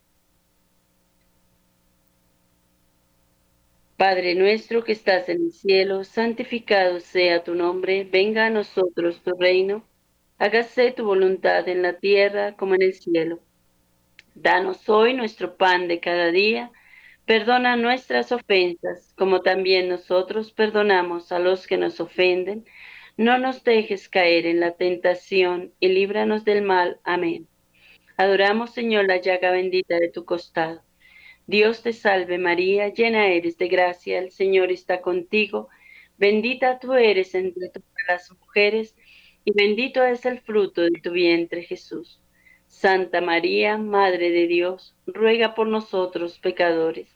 Padre 4.02 4.34
nuestro 4.34 4.82
que 4.82 4.90
estás 4.90 5.28
en 5.28 5.42
el 5.42 5.52
cielo, 5.52 6.02
santificado 6.02 6.98
sea 6.98 7.44
tu 7.44 7.54
nombre, 7.54 8.02
venga 8.02 8.46
a 8.46 8.50
nosotros 8.50 9.22
tu 9.22 9.30
reino, 9.38 9.84
hágase 10.38 10.90
tu 10.90 11.04
voluntad 11.04 11.68
en 11.68 11.82
la 11.82 12.00
tierra 12.00 12.56
como 12.56 12.74
en 12.74 12.82
el 12.82 12.94
cielo. 12.94 13.38
Danos 14.34 14.88
hoy 14.88 15.14
nuestro 15.14 15.56
pan 15.56 15.86
de 15.86 16.00
cada 16.00 16.32
día, 16.32 16.72
perdona 17.26 17.76
nuestras 17.76 18.32
ofensas, 18.32 19.12
como 19.16 19.42
también 19.42 19.88
nosotros 19.88 20.52
perdonamos 20.52 21.32
a 21.32 21.38
los 21.38 21.66
que 21.66 21.76
nos 21.76 22.00
ofenden. 22.00 22.64
No 23.16 23.38
nos 23.38 23.64
dejes 23.64 24.08
caer 24.08 24.46
en 24.46 24.60
la 24.60 24.72
tentación 24.76 25.72
y 25.80 25.88
líbranos 25.88 26.44
del 26.44 26.62
mal. 26.62 27.00
Amén. 27.04 27.48
Adoramos, 28.16 28.72
Señor, 28.72 29.06
la 29.06 29.18
llaga 29.18 29.50
bendita 29.50 29.96
de 29.98 30.08
tu 30.08 30.24
costado 30.24 30.82
Dios 31.46 31.82
te 31.82 31.92
salve 31.92 32.38
María, 32.38 32.88
llena 32.88 33.26
eres 33.26 33.58
de 33.58 33.68
gracia, 33.68 34.18
el 34.18 34.30
Señor 34.30 34.70
está 34.70 35.02
contigo, 35.02 35.68
bendita 36.16 36.78
tú 36.78 36.94
eres 36.94 37.34
entre 37.34 37.68
todas 37.68 37.86
las 38.08 38.30
mujeres, 38.32 38.96
y 39.44 39.52
bendito 39.52 40.04
es 40.04 40.24
el 40.24 40.40
fruto 40.40 40.82
de 40.82 41.00
tu 41.02 41.10
vientre 41.10 41.62
Jesús. 41.64 42.21
Santa 42.72 43.20
María, 43.20 43.76
Madre 43.76 44.30
de 44.30 44.48
Dios, 44.48 44.96
ruega 45.06 45.54
por 45.54 45.68
nosotros 45.68 46.38
pecadores, 46.38 47.06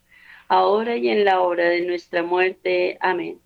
ahora 0.49 0.97
y 0.97 1.09
en 1.09 1.25
la 1.25 1.41
hora 1.41 1.71
de 1.71 1.81
nuestra 1.81 2.23
muerte. 2.23 2.99
Amén. 3.01 3.41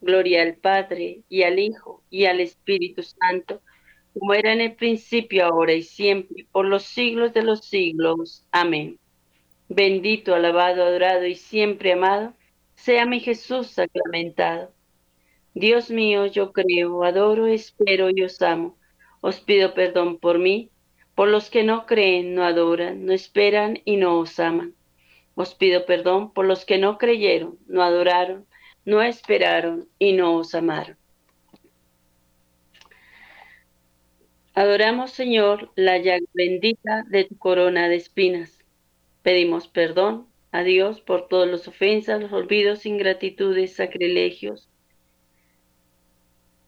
Gloria 0.00 0.42
al 0.42 0.54
Padre, 0.54 1.22
y 1.28 1.42
al 1.42 1.58
Hijo, 1.58 2.02
y 2.08 2.26
al 2.26 2.40
Espíritu 2.40 3.02
Santo, 3.02 3.60
como 4.14 4.32
era 4.32 4.52
en 4.52 4.60
el 4.60 4.74
principio, 4.76 5.44
ahora 5.44 5.74
y 5.74 5.82
siempre, 5.82 6.46
por 6.52 6.66
los 6.66 6.84
siglos 6.84 7.34
de 7.34 7.42
los 7.42 7.66
siglos. 7.66 8.46
Amén. 8.52 8.98
Bendito, 9.68 10.34
alabado, 10.34 10.84
adorado 10.84 11.26
y 11.26 11.34
siempre 11.34 11.92
amado, 11.92 12.32
sea 12.76 13.06
mi 13.06 13.18
Jesús 13.18 13.66
sacramentado. 13.66 14.72
Dios 15.52 15.90
mío, 15.90 16.26
yo 16.26 16.52
creo, 16.52 17.02
adoro, 17.02 17.48
espero 17.48 18.08
y 18.08 18.22
os 18.22 18.40
amo. 18.40 18.78
Os 19.20 19.40
pido 19.40 19.74
perdón 19.74 20.18
por 20.18 20.38
mí, 20.38 20.70
por 21.14 21.28
los 21.28 21.50
que 21.50 21.62
no 21.62 21.86
creen, 21.86 22.34
no 22.34 22.44
adoran, 22.44 23.06
no 23.06 23.12
esperan 23.12 23.80
y 23.84 23.96
no 23.96 24.18
os 24.18 24.38
aman. 24.40 24.74
Os 25.34 25.54
pido 25.54 25.86
perdón 25.86 26.32
por 26.32 26.44
los 26.44 26.64
que 26.64 26.78
no 26.78 26.98
creyeron, 26.98 27.58
no 27.66 27.82
adoraron, 27.82 28.46
no 28.84 29.02
esperaron 29.02 29.88
y 29.98 30.12
no 30.12 30.36
os 30.36 30.54
amaron. 30.54 30.96
Adoramos, 34.54 35.10
Señor, 35.10 35.70
la 35.74 35.98
llaga 35.98 36.26
bendita 36.32 37.02
de 37.08 37.24
tu 37.24 37.36
corona 37.36 37.88
de 37.88 37.96
espinas 37.96 38.64
Pedimos 39.24 39.68
perdón 39.68 40.28
a 40.52 40.62
Dios 40.62 41.00
por 41.00 41.28
todas 41.28 41.48
las 41.50 41.66
ofensas, 41.66 42.20
los 42.20 42.30
olvidos, 42.30 42.84
ingratitudes, 42.84 43.74
sacrilegios, 43.74 44.68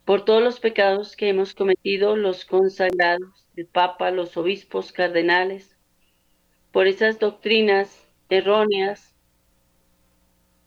por 0.07 0.25
todos 0.25 0.43
los 0.43 0.59
pecados 0.59 1.17
que 1.17 1.29
hemos 1.29 1.53
cometido 1.53 2.17
los 2.17 2.47
consagrados, 2.47 3.46
el 3.57 3.67
Papa, 3.67 4.11
los 4.11 4.37
obispos, 4.37 4.93
cardenales, 4.93 5.77
por 6.73 6.87
esas 6.87 7.19
doctrinas 7.19 8.07
erróneas 8.29 9.15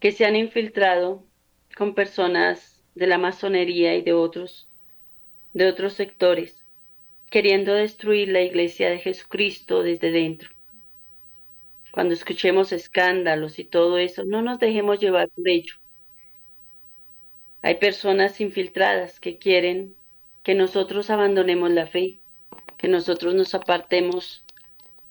que 0.00 0.12
se 0.12 0.24
han 0.24 0.36
infiltrado 0.36 1.22
con 1.76 1.94
personas 1.94 2.82
de 2.94 3.06
la 3.06 3.18
masonería 3.18 3.94
y 3.94 4.02
de 4.02 4.12
otros, 4.12 4.68
de 5.52 5.68
otros 5.68 5.94
sectores, 5.94 6.64
queriendo 7.30 7.74
destruir 7.74 8.28
la 8.28 8.42
iglesia 8.42 8.90
de 8.90 8.98
Jesucristo 8.98 9.82
desde 9.82 10.10
dentro 10.10 10.50
cuando 11.90 12.14
escuchemos 12.14 12.72
escándalos 12.72 13.58
y 13.58 13.64
todo 13.64 13.98
eso, 13.98 14.24
no 14.24 14.42
nos 14.42 14.58
dejemos 14.58 15.00
llevar 15.00 15.28
por 15.30 15.48
ello. 15.48 15.74
Hay 17.62 17.76
personas 17.76 18.40
infiltradas 18.40 19.20
que 19.20 19.38
quieren 19.38 19.96
que 20.42 20.54
nosotros 20.54 21.10
abandonemos 21.10 21.70
la 21.70 21.86
fe, 21.86 22.19
que 22.80 22.88
nosotros 22.88 23.34
nos 23.34 23.54
apartemos 23.54 24.42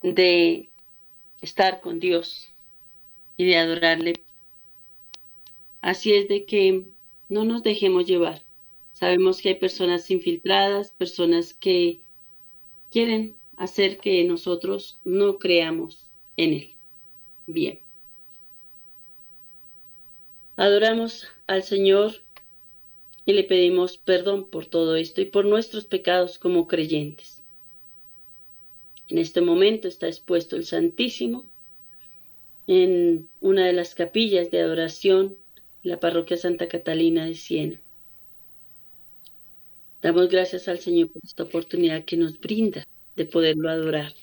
de 0.01 0.71
estar 1.39 1.81
con 1.81 1.99
Dios 1.99 2.49
y 3.37 3.45
de 3.45 3.57
adorarle. 3.57 4.13
Así 5.79 6.13
es 6.13 6.27
de 6.27 6.45
que 6.45 6.87
no 7.27 7.45
nos 7.45 7.61
dejemos 7.61 8.07
llevar. 8.07 8.41
Sabemos 8.93 9.39
que 9.39 9.49
hay 9.49 9.55
personas 9.55 10.09
infiltradas, 10.09 10.89
personas 10.93 11.53
que 11.53 12.01
quieren 12.89 13.35
hacer 13.55 13.99
que 13.99 14.23
nosotros 14.23 14.97
no 15.03 15.37
creamos 15.37 16.09
en 16.37 16.53
Él. 16.53 16.75
Bien. 17.45 17.81
Adoramos 20.55 21.27
al 21.45 21.61
Señor 21.61 22.15
y 23.25 23.33
le 23.33 23.43
pedimos 23.43 23.99
perdón 23.99 24.49
por 24.49 24.65
todo 24.65 24.95
esto 24.95 25.21
y 25.21 25.25
por 25.25 25.45
nuestros 25.45 25.85
pecados 25.85 26.39
como 26.39 26.67
creyentes. 26.67 27.38
En 29.09 29.17
este 29.17 29.41
momento 29.41 29.87
está 29.87 30.07
expuesto 30.07 30.55
el 30.55 30.65
Santísimo 30.65 31.45
en 32.67 33.27
una 33.41 33.65
de 33.65 33.73
las 33.73 33.95
capillas 33.95 34.51
de 34.51 34.61
adoración, 34.61 35.35
la 35.81 35.99
parroquia 35.99 36.37
Santa 36.37 36.67
Catalina 36.67 37.25
de 37.25 37.33
Siena. 37.33 37.79
Damos 40.01 40.29
gracias 40.29 40.67
al 40.67 40.79
Señor 40.79 41.09
por 41.09 41.23
esta 41.25 41.43
oportunidad 41.43 42.05
que 42.05 42.15
nos 42.15 42.39
brinda 42.39 42.87
de 43.15 43.25
poderlo 43.25 43.69
adorar 43.69 44.13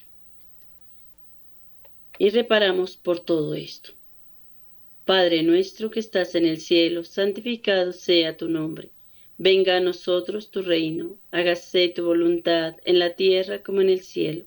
y 2.18 2.31
reparamos 2.31 2.96
por 2.96 3.20
todo 3.20 3.55
esto. 3.55 3.92
Padre 5.05 5.42
nuestro 5.42 5.90
que 5.90 6.01
estás 6.01 6.35
en 6.35 6.46
el 6.46 6.61
cielo, 6.61 7.05
santificado 7.05 7.92
sea 7.92 8.37
tu 8.37 8.49
nombre. 8.49 8.90
Venga 9.38 9.77
a 9.77 9.81
nosotros 9.81 10.51
tu 10.51 10.62
reino, 10.62 11.16
hágase 11.31 11.88
tu 11.88 12.05
voluntad 12.05 12.77
en 12.85 12.99
la 12.99 13.14
tierra 13.14 13.62
como 13.62 13.83
en 13.83 13.90
el 13.90 14.01
cielo. 14.01 14.46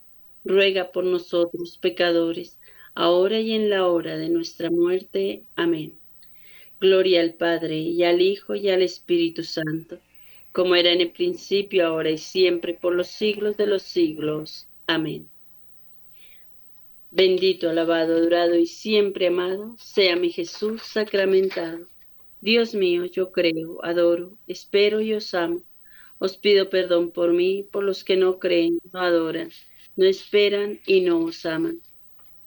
ruega 0.43 0.91
por 0.91 1.03
nosotros 1.03 1.77
pecadores, 1.77 2.57
ahora 2.95 3.39
y 3.39 3.53
en 3.53 3.69
la 3.69 3.87
hora 3.87 4.17
de 4.17 4.29
nuestra 4.29 4.69
muerte. 4.69 5.43
Amén. 5.55 5.93
Gloria 6.79 7.21
al 7.21 7.33
Padre, 7.33 7.77
y 7.77 8.03
al 8.03 8.21
Hijo, 8.21 8.55
y 8.55 8.69
al 8.69 8.81
Espíritu 8.81 9.43
Santo 9.43 9.99
como 10.51 10.75
era 10.75 10.91
en 10.91 11.01
el 11.01 11.11
principio, 11.11 11.87
ahora 11.87 12.09
y 12.09 12.17
siempre, 12.17 12.73
por 12.73 12.93
los 12.93 13.07
siglos 13.07 13.57
de 13.57 13.67
los 13.67 13.83
siglos. 13.83 14.67
Amén. 14.85 15.27
Bendito, 17.11 17.69
alabado, 17.69 18.15
adorado 18.15 18.55
y 18.55 18.67
siempre 18.67 19.27
amado 19.27 19.75
sea 19.77 20.15
mi 20.15 20.31
Jesús 20.31 20.81
sacramentado. 20.83 21.87
Dios 22.41 22.73
mío, 22.73 23.05
yo 23.05 23.31
creo, 23.31 23.83
adoro, 23.83 24.37
espero 24.47 25.01
y 25.01 25.13
os 25.13 25.33
amo. 25.33 25.61
Os 26.19 26.37
pido 26.37 26.69
perdón 26.69 27.11
por 27.11 27.33
mí, 27.33 27.65
por 27.71 27.83
los 27.83 28.03
que 28.03 28.15
no 28.17 28.39
creen, 28.39 28.79
no 28.91 28.99
adoran, 28.99 29.51
no 29.95 30.05
esperan 30.05 30.79
y 30.85 31.01
no 31.01 31.19
os 31.19 31.45
aman. 31.45 31.79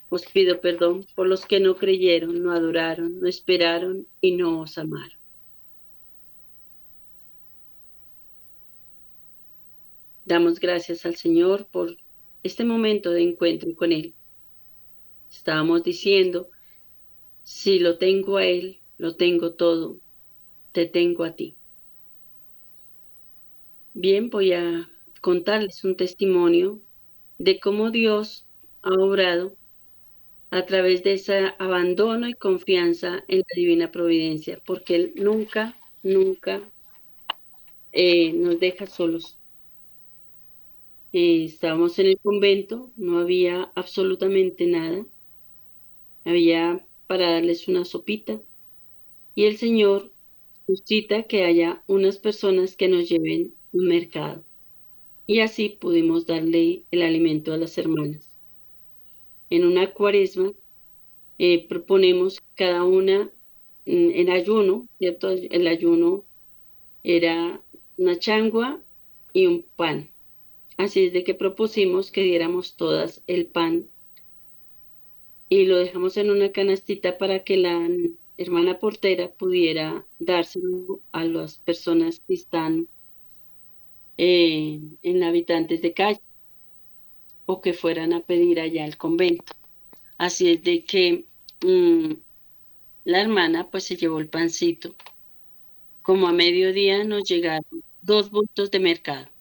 Os 0.09 0.27
pido 0.27 0.61
perdón 0.61 1.07
por 1.15 1.27
los 1.27 1.45
que 1.47 1.61
no 1.61 1.77
creyeron, 1.77 2.43
no 2.43 2.53
adoraron, 2.53 3.21
no 3.21 3.29
esperaron 3.29 4.07
y 4.21 4.33
no 4.33 4.61
os 4.61 4.79
amaron. 4.79 5.19
Damos 10.25 10.59
gracias 10.59 11.05
al 11.05 11.17
Señor 11.17 11.67
por 11.71 11.97
este 12.43 12.65
momento 12.65 13.11
de 13.11 13.23
encuentro 13.23 13.75
con 13.75 13.93
Él. 13.93 14.15
Estábamos 15.31 15.85
diciendo, 15.85 16.49
si 17.43 17.79
lo 17.79 17.99
tengo 17.99 18.39
a 18.39 18.47
Él, 18.47 18.79
lo 18.99 19.17
tengo 19.17 19.53
todo, 19.53 19.99
te 20.73 20.87
tengo 20.87 21.25
a 21.25 21.35
ti. 21.35 21.57
Bien, 23.93 24.31
voy 24.31 24.53
a 24.53 24.89
contarles 25.21 25.85
un 25.85 25.97
testimonio 25.97 26.81
de 27.39 27.61
cómo 27.61 27.91
Dios 27.91 28.45
ha 28.83 28.93
obrado 28.93 29.57
a 30.51 30.67
través 30.67 31.03
de 31.03 31.15
ese 31.15 31.53
abandono 31.59 32.29
y 32.29 32.35
confianza 32.35 33.25
en 33.29 33.39
la 33.39 33.55
divina 33.57 33.91
providencia, 33.91 34.61
porque 34.65 34.95
Él 34.95 35.13
nunca, 35.17 35.77
nunca 36.03 36.63
eh, 37.93 38.33
nos 38.33 38.61
deja 38.61 38.87
solos. 38.87 39.37
Eh, 41.13 41.45
estábamos 41.45 41.99
en 41.99 42.07
el 42.07 42.19
convento, 42.19 42.91
no 42.97 43.19
había 43.19 43.71
absolutamente 43.75 44.67
nada. 44.67 45.05
Había 46.25 46.85
para 47.07 47.31
darles 47.33 47.69
una 47.69 47.85
sopita. 47.85 48.41
Y 49.35 49.45
el 49.45 49.57
Señor 49.57 50.11
suscita 50.67 51.25
que 51.25 51.45
haya 51.45 51.83
unas 51.87 52.19
personas 52.19 52.77
que 52.77 52.89
nos 52.89 53.09
lleven 53.09 53.55
un 53.73 53.87
mercado. 53.87 54.43
Y 55.27 55.41
así 55.41 55.71
pudimos 55.71 56.27
darle 56.27 56.83
el 56.91 57.03
alimento 57.03 57.53
a 57.53 57.57
las 57.57 57.79
hermanas. 57.79 58.29
En 59.51 59.65
una 59.65 59.93
cuaresma 59.93 60.53
eh, 61.39 61.67
proponemos 61.69 62.41
cada 62.55 62.85
una 62.85 63.31
mm, 63.87 64.11
en 64.11 64.31
ayuno, 64.31 64.87
¿cierto? 64.99 65.31
El 65.31 65.67
ayuno 65.67 66.25
era 67.03 67.61
una 67.97 68.19
changua 68.19 68.81
y 69.33 69.47
un 69.47 69.65
pan. 69.77 70.09
Así 70.77 71.07
es 71.07 71.13
de 71.13 71.25
que 71.25 71.35
propusimos 71.35 72.11
que 72.11 72.23
diéramos 72.23 72.77
todas 72.77 73.23
el 73.27 73.47
pan 73.47 73.87
y 75.49 75.67
lo 75.67 75.77
dejamos 75.77 76.17
en 76.17 76.31
una 76.31 76.51
canastita 76.51 77.19
para 77.19 77.45
que 77.45 77.57
la 77.57 77.89
hermana 78.39 78.79
portera 78.79 79.29
pudiera 79.31 80.05
dárselo 80.19 81.01
a 81.13 81.25
las 81.25 81.59
personas 81.59 82.21
que 82.21 82.35
están 82.35 82.89
en 84.17 85.23
habitantes 85.23 85.83
de 85.83 85.93
calle 85.93 86.21
o 87.47 87.61
que 87.61 87.73
fueran 87.73 88.13
a 88.13 88.21
pedir 88.21 88.61
allá 88.61 88.85
al 88.85 88.97
convento. 88.97 89.55
Así 90.19 90.51
es 90.51 90.63
de 90.63 90.85
que 90.85 91.25
mm, 91.63 92.13
la 93.05 93.21
hermana 93.21 93.69
pues 93.71 93.85
se 93.85 93.97
llevó 93.97 94.19
el 94.19 94.29
pancito. 94.29 94.95
Como 96.03 96.29
a 96.29 96.33
mediodía 96.33 97.05
nos 97.05 97.25
llegaron 97.25 97.83
dos 98.03 98.31
bultos 98.31 98.71
de 98.71 98.81
mercado 98.81 99.35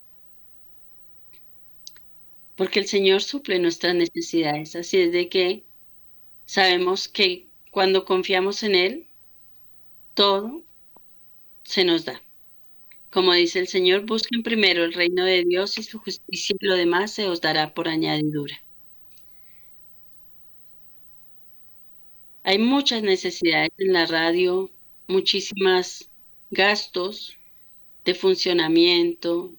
porque 2.56 2.80
el 2.80 2.88
Señor 2.88 3.22
suple 3.22 3.60
nuestras 3.60 3.96
necesidades. 3.96 4.76
Así 4.76 4.98
es 4.98 5.12
de 5.12 5.30
que 5.30 5.64
sabemos 6.46 7.08
que 7.08 7.48
cuando 7.72 8.06
confiamos 8.06 8.64
en 8.64 8.76
Él, 8.76 9.08
todo 10.14 10.62
se 11.64 11.84
nos 11.84 12.06
da. 12.06 12.22
Como 13.14 13.34
dice 13.34 13.60
el 13.60 13.68
Señor, 13.68 14.08
busquen 14.08 14.42
primero 14.42 14.84
el 14.84 14.92
reino 14.92 15.24
de 15.24 15.44
Dios 15.44 15.78
y 15.78 15.84
su 15.84 16.00
justicia 16.00 16.56
y 16.60 16.66
lo 16.66 16.76
demás 16.76 17.12
se 17.12 17.28
os 17.28 17.42
dará 17.42 17.76
por 17.76 17.88
añadidura. 17.88 18.60
Hay 22.44 22.58
muchas 22.58 23.04
necesidades 23.04 23.70
en 23.78 23.94
la 23.94 24.08
radio, 24.08 24.72
muchísimos 25.06 26.10
gastos 26.50 27.38
de 28.04 28.16
funcionamiento, 28.16 29.54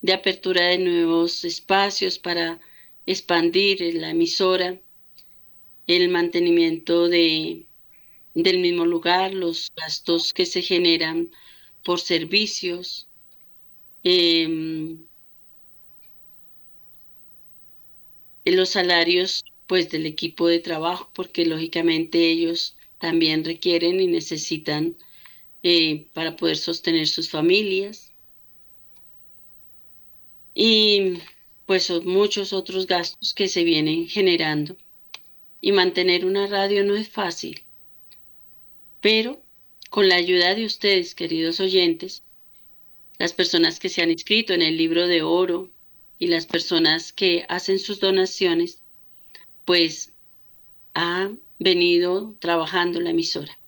de 0.00 0.12
apertura 0.12 0.66
de 0.66 0.78
nuevos 0.78 1.44
espacios 1.44 2.20
para 2.20 2.60
expandir 3.06 3.80
la 3.96 4.10
emisora, 4.10 4.78
el 5.88 6.08
mantenimiento 6.10 7.08
de, 7.08 7.64
del 8.34 8.60
mismo 8.60 8.86
lugar, 8.86 9.34
los 9.34 9.72
gastos 9.74 10.32
que 10.32 10.46
se 10.46 10.62
generan 10.62 11.28
por 11.88 12.00
servicios, 12.02 13.06
em, 14.04 14.98
los 18.44 18.68
salarios 18.68 19.42
pues 19.66 19.88
del 19.88 20.04
equipo 20.04 20.48
de 20.48 20.58
trabajo, 20.58 21.10
porque 21.14 21.46
lógicamente 21.46 22.30
ellos 22.30 22.74
también 22.98 23.42
requieren 23.42 24.00
y 24.00 24.06
necesitan 24.06 24.96
eh, 25.62 26.04
para 26.12 26.36
poder 26.36 26.58
sostener 26.58 27.08
sus 27.08 27.30
familias 27.30 28.12
y 30.54 31.14
pues 31.64 31.90
muchos 32.04 32.52
otros 32.52 32.86
gastos 32.86 33.32
que 33.32 33.48
se 33.48 33.64
vienen 33.64 34.08
generando. 34.08 34.76
Y 35.62 35.72
mantener 35.72 36.26
una 36.26 36.46
radio 36.48 36.84
no 36.84 36.96
es 36.96 37.08
fácil. 37.08 37.62
Pero 39.00 39.40
con 39.90 40.08
la 40.08 40.16
ayuda 40.16 40.54
de 40.54 40.66
ustedes, 40.66 41.14
queridos 41.14 41.60
oyentes, 41.60 42.22
las 43.18 43.32
personas 43.32 43.80
que 43.80 43.88
se 43.88 44.02
han 44.02 44.10
inscrito 44.10 44.52
en 44.52 44.62
el 44.62 44.76
libro 44.76 45.06
de 45.06 45.22
oro 45.22 45.68
y 46.18 46.28
las 46.28 46.46
personas 46.46 47.12
que 47.12 47.44
hacen 47.48 47.78
sus 47.78 48.00
donaciones, 48.00 48.78
pues 49.64 50.12
ha 50.94 51.30
venido 51.58 52.34
trabajando 52.38 53.00
la 53.00 53.10
emisora. 53.10 53.58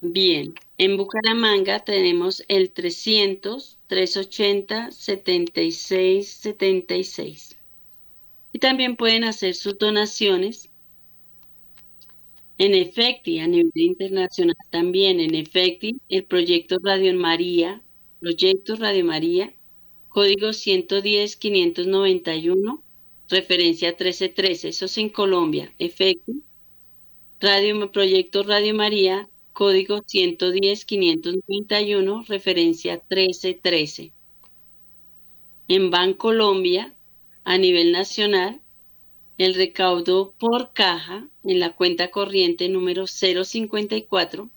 Bien, 0.00 0.54
en 0.78 0.96
Bucaramanga 0.96 1.80
tenemos 1.84 2.42
el 2.48 2.70
300 2.70 3.76
380 3.88 4.90
76 4.92 6.28
76. 6.28 7.56
Y 8.52 8.58
también 8.58 8.96
pueden 8.96 9.24
hacer 9.24 9.54
sus 9.54 9.78
donaciones 9.78 10.70
en 12.58 12.74
Efecti 12.74 13.38
a 13.38 13.46
nivel 13.46 13.70
internacional 13.74 14.56
también. 14.70 15.20
En 15.20 15.34
Efecti, 15.34 16.00
el 16.08 16.24
proyecto 16.24 16.78
Radio 16.82 17.14
María, 17.14 17.80
proyecto 18.20 18.76
Radio 18.76 19.04
María, 19.04 19.52
código 20.08 20.52
110 20.52 21.36
591, 21.36 22.82
referencia 23.28 23.88
1313. 23.88 24.68
Eso 24.68 24.84
es 24.86 24.98
en 24.98 25.10
Colombia. 25.10 25.72
Efecti, 25.78 26.42
Radio, 27.38 27.92
proyecto 27.92 28.44
Radio 28.44 28.74
María, 28.74 29.28
código 29.52 30.02
110-591, 30.02 32.26
referencia 32.26 32.94
1313. 33.10 34.10
En 35.68 35.90
Bancolombia, 35.90 36.94
a 37.44 37.58
nivel 37.58 37.92
nacional, 37.92 38.58
el 39.36 39.54
recaudo 39.54 40.32
por 40.38 40.72
caja 40.72 41.28
en 41.46 41.60
la 41.60 41.74
cuenta 41.74 42.10
corriente 42.10 42.68
número 42.68 43.06
054 43.06 44.50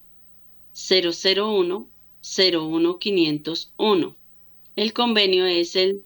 001 0.73 1.88
01501. 2.21 4.15
El 4.75 4.93
convenio 4.93 5.45
es 5.45 5.75
el 5.75 6.04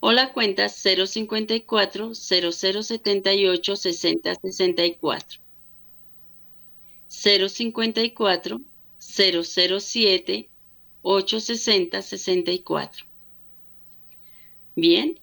o 0.00 0.10
la 0.10 0.32
cuenta 0.32 0.68
054 0.68 2.12
0078 2.12 3.76
6064. 3.76 5.38
054 7.08 8.60
007 8.98 10.48
860 11.02 12.02
64. 12.02 13.06
Bien, 14.76 15.18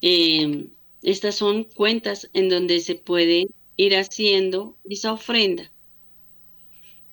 em, 0.00 0.68
estas 1.02 1.36
son 1.36 1.64
cuentas 1.64 2.28
en 2.32 2.48
donde 2.48 2.80
se 2.80 2.96
puede 2.96 3.48
ir 3.76 3.96
haciendo 3.96 4.76
esa 4.90 5.12
ofrenda. 5.12 5.70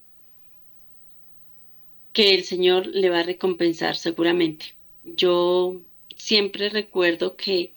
que 2.13 2.33
el 2.33 2.45
Señor 2.45 2.87
le 2.87 3.09
va 3.09 3.19
a 3.19 3.23
recompensar 3.23 3.97
seguramente. 3.97 4.75
Yo 5.03 5.81
siempre 6.21 6.69
recuerdo 6.69 7.35
que, 7.35 7.73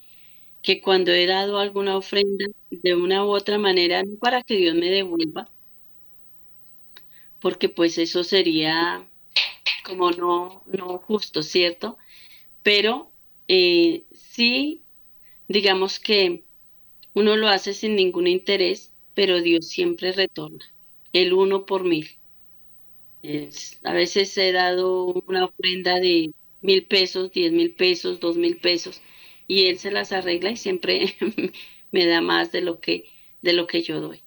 que 0.63 0.81
cuando 0.81 1.13
he 1.13 1.27
dado 1.27 1.59
alguna 1.59 1.97
ofrenda 1.97 2.45
de 2.71 2.95
una 2.95 3.25
u 3.25 3.31
otra 3.31 3.59
manera, 3.59 4.03
no 4.03 4.17
para 4.19 4.43
que 4.43 4.57
Dios 4.57 4.75
me 4.75 4.91
devuelva, 4.91 5.49
porque 7.41 7.69
pues 7.69 7.99
eso 7.99 8.23
sería 8.23 9.05
como 9.85 10.11
no, 10.11 10.63
no 10.67 10.99
justo, 10.99 11.43
¿cierto? 11.43 11.99
Pero 12.63 13.11
eh, 13.49 14.05
sí, 14.15 14.83
digamos 15.49 15.99
que 15.99 16.45
uno 17.15 17.37
lo 17.37 17.49
hace 17.49 17.75
sin 17.75 17.97
ningún 17.97 18.27
interés, 18.27 18.93
pero 19.15 19.41
Dios 19.41 19.69
siempre 19.69 20.13
retorna, 20.13 20.65
el 21.13 21.33
uno 21.33 21.67
por 21.67 21.85
mil. 21.85 22.11
a 23.85 23.93
veces 23.93 24.37
he 24.37 24.53
dado 24.53 25.07
una 25.27 25.47
ofrenda 25.47 26.01
de 26.01 26.33
mil 26.65 26.87
pesos, 26.87 27.31
diez 27.31 27.53
mil 27.53 27.73
pesos, 27.73 28.21
dos 28.21 28.37
mil 28.37 28.57
pesos, 28.57 29.03
y 29.47 29.67
Él 29.67 29.79
se 29.79 29.91
las 29.91 30.13
arregla 30.13 30.51
y 30.51 30.57
siempre 30.57 31.15
me 31.93 32.07
da 32.07 32.23
más 32.23 32.53
de 32.53 32.63
lo 32.63 32.81
que, 32.81 33.05
de 33.43 33.53
lo 33.53 33.67
que 33.67 33.83
yo 33.83 34.01
doy. 34.01 34.23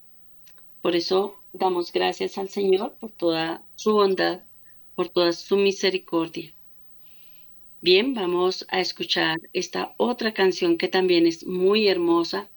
Por 0.83 0.95
eso 0.95 1.35
damos 1.51 1.91
gracias 1.91 2.38
al 2.38 2.49
Señor 2.49 2.93
por 2.99 3.11
toda 3.11 3.63
su 3.75 3.93
bondad, 3.93 4.43
por 4.95 5.09
toda 5.09 5.33
su 5.33 5.57
misericordia. 5.57 6.53
Bien, 7.81 8.13
vamos 8.13 8.67
a 8.69 8.81
escuchar 8.81 9.39
esta 9.53 9.95
otra 9.97 10.31
canción 10.33 10.77
que 10.77 10.88
también 10.88 11.25
es 11.25 11.43
muy 11.43 11.88
hermosa, 11.88 12.49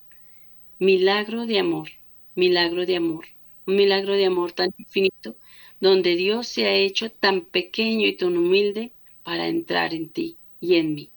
Milagro 0.78 1.46
de 1.46 1.58
Amor, 1.58 1.88
Milagro 2.34 2.84
de 2.84 2.96
Amor, 2.96 3.24
un 3.66 3.76
milagro 3.76 4.12
de 4.12 4.26
amor 4.26 4.52
tan 4.52 4.70
infinito, 4.76 5.36
donde 5.80 6.16
Dios 6.16 6.48
se 6.48 6.66
ha 6.66 6.74
hecho 6.74 7.10
tan 7.10 7.42
pequeño 7.42 8.06
y 8.06 8.16
tan 8.16 8.36
humilde 8.36 8.92
para 9.30 9.46
entrar 9.46 9.94
en 9.94 10.08
ti, 10.08 10.36
y 10.60 10.74
en 10.74 10.92
mí. 10.96 11.08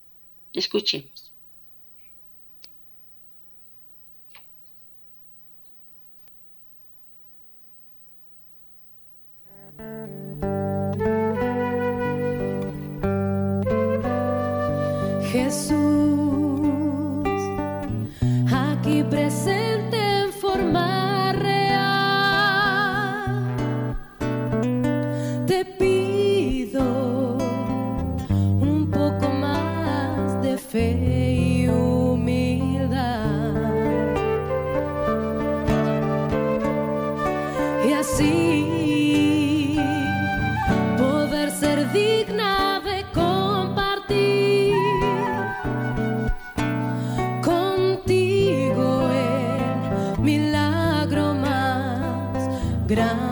Escuchemos. 0.53 1.33
Sí, 52.95 53.22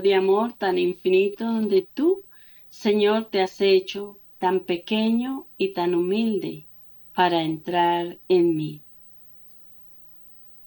de 0.00 0.14
amor 0.14 0.54
tan 0.54 0.78
infinito 0.78 1.44
donde 1.44 1.82
tú, 1.82 2.22
Señor, 2.70 3.26
te 3.30 3.40
has 3.40 3.60
hecho 3.60 4.18
tan 4.38 4.60
pequeño 4.60 5.46
y 5.58 5.68
tan 5.72 5.94
humilde 5.94 6.64
para 7.14 7.42
entrar 7.42 8.18
en 8.28 8.56
mí. 8.56 8.80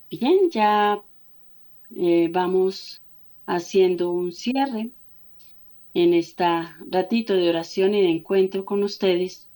Bien, 0.10 0.50
ya 0.50 1.00
eh, 1.96 2.30
vamos 2.32 3.02
haciendo 3.46 4.12
un 4.12 4.32
cierre 4.32 4.90
en 5.94 6.14
esta 6.14 6.78
ratito 6.90 7.34
de 7.34 7.50
oración 7.50 7.94
y 7.94 8.02
de 8.02 8.10
encuentro 8.10 8.66
con 8.66 8.84
ustedes 8.84 9.48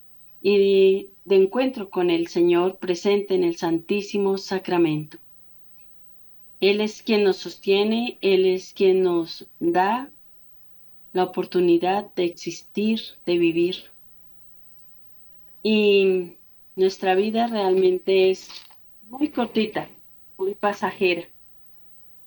y 0.41 1.07
de 1.25 1.35
encuentro 1.35 1.89
con 1.89 2.09
el 2.09 2.27
Señor 2.27 2.77
presente 2.77 3.35
en 3.35 3.43
el 3.43 3.55
Santísimo 3.55 4.37
Sacramento. 4.37 5.17
Él 6.63 6.79
es 6.79 7.01
quien 7.01 7.25
nos 7.25 7.35
sostiene, 7.35 8.17
Él 8.21 8.45
es 8.45 8.71
quien 8.71 9.03
nos 9.03 9.47
da 9.59 10.09
la 11.11 11.25
oportunidad 11.25 12.05
de 12.15 12.23
existir, 12.23 13.01
de 13.25 13.37
vivir. 13.37 13.75
Y 15.61 16.37
nuestra 16.77 17.15
vida 17.15 17.47
realmente 17.47 18.31
es 18.31 18.47
muy 19.09 19.27
cortita, 19.27 19.89
muy 20.37 20.55
pasajera, 20.55 21.25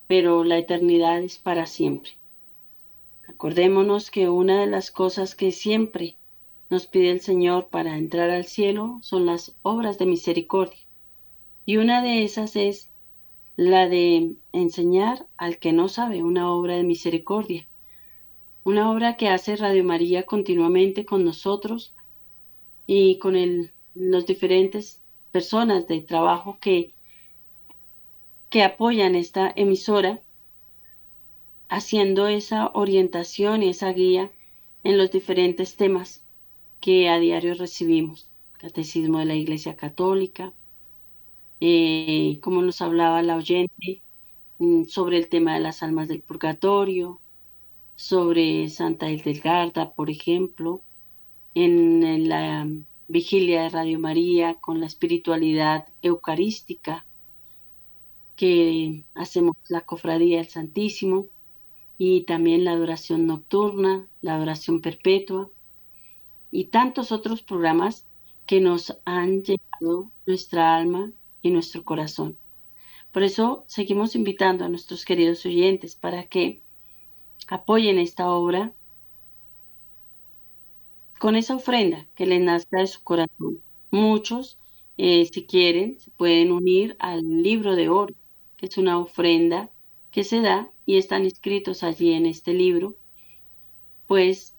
pero 0.07 0.45
la 0.45 0.59
eternidad 0.59 1.23
es 1.23 1.39
para 1.39 1.65
siempre. 1.65 2.11
Acordémonos 3.29 4.11
que 4.11 4.29
una 4.29 4.61
de 4.61 4.67
las 4.67 4.91
cosas 4.91 5.35
que 5.35 5.51
siempre 5.51 6.15
nos 6.69 6.87
pide 6.87 7.11
el 7.11 7.23
Señor 7.23 7.69
para 7.69 7.97
entrar 7.97 8.29
al 8.29 8.45
cielo 8.45 8.99
son 9.01 9.25
las 9.25 9.55
obras 9.63 9.97
de 9.97 10.05
misericordia. 10.05 10.85
Y 11.65 11.79
una 11.79 12.03
de 12.03 12.23
esas 12.23 12.55
es 12.55 12.91
la 13.57 13.89
de 13.89 14.37
enseñar 14.53 15.27
al 15.39 15.59
que 15.59 15.73
no 15.73 15.89
sabe 15.89 16.23
una 16.23 16.53
obra 16.53 16.77
de 16.77 16.83
misericordia, 16.83 17.67
una 18.65 18.91
obra 18.91 19.17
que 19.17 19.29
hace 19.29 19.57
Radio 19.57 19.85
María 19.85 20.25
continuamente 20.25 21.07
con 21.07 21.25
nosotros 21.25 21.93
y 22.87 23.19
con 23.19 23.35
el, 23.37 23.71
los 23.95 24.27
diferentes 24.27 25.01
personas 25.33 25.87
de 25.87 26.01
trabajo 26.01 26.59
que, 26.61 26.93
que 28.51 28.63
apoyan 28.63 29.15
esta 29.15 29.53
emisora, 29.57 30.21
haciendo 31.69 32.27
esa 32.29 32.71
orientación 32.75 33.63
y 33.63 33.71
esa 33.71 33.93
guía 33.93 34.31
en 34.85 34.99
los 34.99 35.11
diferentes 35.11 35.77
temas 35.77 36.23
que 36.81 37.09
a 37.09 37.19
diario 37.19 37.55
recibimos. 37.55 38.29
Catecismo 38.59 39.19
de 39.19 39.27
la 39.27 39.35
Iglesia 39.35 39.77
Católica, 39.77 40.53
eh, 41.61 42.39
como 42.43 42.63
nos 42.63 42.81
hablaba 42.83 43.23
la 43.23 43.37
oyente, 43.37 44.03
mm, 44.59 44.85
sobre 44.85 45.19
el 45.19 45.29
tema 45.29 45.55
de 45.55 45.61
las 45.61 45.83
almas 45.83 46.09
del 46.09 46.23
purgatorio, 46.23 47.21
sobre 47.97 48.69
Santa 48.69 49.11
Hildegarda, 49.11 49.93
por 49.93 50.11
ejemplo, 50.11 50.83
en, 51.55 52.29
la 52.29 52.67
vigilia 53.09 53.63
de 53.63 53.71
Radio 53.71 53.99
María 53.99 54.57
con 54.57 54.81
la 54.81 54.87
espiritualidad 54.87 55.87
eucarística 56.03 57.07
que 58.37 59.05
hacemos 59.15 59.57
la 59.69 59.81
cofradía 59.81 60.39
del 60.39 60.49
Santísimo 60.49 61.27
y 61.99 62.23
también 62.23 62.65
la 62.65 62.73
adoración 62.73 63.27
nocturna, 63.27 64.07
la 64.21 64.35
adoración 64.35 64.83
perpetua 64.83 65.49
y 66.51 66.65
tantos 66.65 67.13
otros 67.13 67.43
programas 67.43 68.05
que 68.47 68.61
nos 68.61 68.99
han 69.07 69.43
llevado 69.43 70.11
nuestra 70.27 70.77
alma 70.77 71.11
nuestro 71.51 71.85
corazón. 71.85 72.37
Por 73.13 73.23
eso 73.23 73.65
seguimos 73.67 74.15
invitando 74.15 74.65
a 74.65 74.69
nuestros 74.69 75.05
queridos 75.05 75.45
oyentes 75.47 75.97
para 75.97 76.25
que 76.25 76.61
apoyen 77.49 77.99
esta 77.99 78.29
obra 78.31 78.73
con 81.19 81.37
esa 81.37 81.57
ofrenda 81.57 82.07
que 82.15 82.27
les 82.27 82.41
nazca 82.41 82.81
de 82.81 82.87
su 82.87 83.03
corazón. 83.03 83.59
Muchos, 83.91 84.59
eh, 84.99 85.25
si 85.33 85.47
quieren, 85.47 85.99
se 85.99 86.11
pueden 86.11 86.53
unir 86.53 86.97
al 86.99 87.43
libro 87.43 87.75
de 87.75 87.89
oro, 87.89 88.15
que 88.59 88.67
es 88.67 88.77
una 88.77 88.99
ofrenda 88.99 89.71
que 90.11 90.25
se 90.25 90.41
da 90.41 90.69
y 90.85 90.99
están 90.99 91.25
inscritos 91.25 91.83
allí 91.83 92.13
en 92.13 92.27
este 92.27 92.53
libro. 92.53 92.95
Pues 94.07 94.55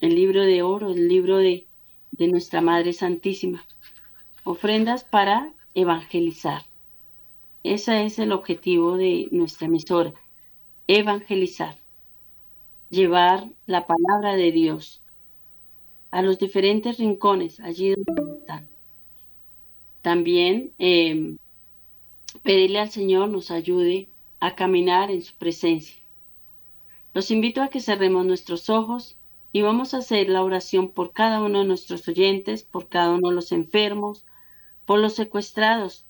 el 0.00 0.14
libro 0.14 0.42
de 0.42 0.62
oro, 0.62 0.90
el 0.90 1.08
libro 1.08 1.38
de, 1.38 1.66
de 2.12 2.28
nuestra 2.28 2.60
Madre 2.60 2.92
Santísima. 2.92 3.66
Ofrendas 4.44 5.04
para 5.04 5.52
evangelizar. 5.80 6.64
Ese 7.62 8.04
es 8.04 8.18
el 8.18 8.32
objetivo 8.32 8.96
de 8.96 9.28
nuestra 9.30 9.66
emisora, 9.66 10.12
evangelizar, 10.86 11.76
llevar 12.90 13.48
la 13.66 13.86
palabra 13.86 14.36
de 14.36 14.52
Dios 14.52 15.00
a 16.10 16.22
los 16.22 16.38
diferentes 16.38 16.98
rincones, 16.98 17.60
allí 17.60 17.94
donde 17.94 18.38
están. 18.38 18.66
También 20.02 20.72
em, 20.78 21.38
pedirle 22.42 22.80
al 22.80 22.90
Señor 22.90 23.28
nos 23.28 23.50
ayude 23.50 24.08
a 24.40 24.54
caminar 24.54 25.10
en 25.10 25.22
su 25.22 25.34
presencia. 25.34 25.96
Los 27.14 27.30
invito 27.30 27.62
a 27.62 27.68
que 27.68 27.80
cerremos 27.80 28.24
nuestros 28.24 28.70
ojos 28.70 29.16
y 29.52 29.62
vamos 29.62 29.92
a 29.92 29.98
hacer 29.98 30.28
la 30.28 30.42
oración 30.42 30.88
por 30.88 31.12
cada 31.12 31.42
uno 31.42 31.60
de 31.60 31.66
nuestros 31.66 32.06
oyentes, 32.08 32.62
por 32.62 32.88
cada 32.88 33.14
uno 33.14 33.28
de 33.28 33.34
los 33.34 33.52
enfermos, 33.52 34.24
por 34.88 35.00
los 35.00 35.12
secuestrados. 35.12 36.06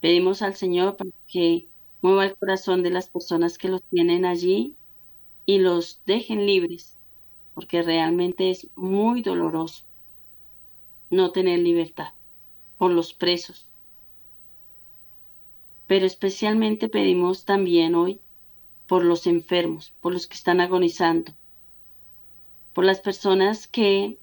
Pedimos 0.00 0.40
al 0.40 0.54
Señor 0.54 0.96
para 0.96 1.10
que 1.28 1.66
mueva 2.00 2.24
el 2.24 2.34
corazón 2.34 2.82
de 2.82 2.88
las 2.88 3.08
personas 3.08 3.58
que 3.58 3.68
los 3.68 3.82
tienen 3.82 4.24
allí 4.24 4.74
y 5.44 5.58
los 5.58 6.00
dejen 6.06 6.46
libres, 6.46 6.96
porque 7.52 7.82
realmente 7.82 8.50
es 8.50 8.68
muy 8.74 9.20
doloroso 9.20 9.84
no 11.10 11.30
tener 11.30 11.58
libertad 11.58 12.14
por 12.78 12.90
los 12.90 13.12
presos. 13.12 13.66
Pero 15.86 16.06
especialmente 16.06 16.88
pedimos 16.88 17.44
también 17.44 17.96
hoy 17.96 18.18
por 18.88 19.04
los 19.04 19.26
enfermos, 19.26 19.92
por 20.00 20.14
los 20.14 20.26
que 20.26 20.36
están 20.36 20.62
agonizando, 20.62 21.32
por 22.72 22.86
las 22.86 23.00
personas 23.00 23.66
que 23.66 24.16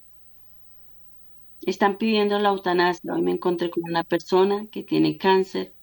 están 1.66 1.98
pidiendo 1.98 2.40
la 2.40 2.50
eutanasia. 2.50 3.14
Hoy 3.14 3.22
me 3.22 3.32
encontré 3.32 3.70
con 3.70 3.84
una 3.84 4.04
persona 4.04 4.66
que 4.72 4.84
tiene 4.84 5.18
cáncer 5.18 5.74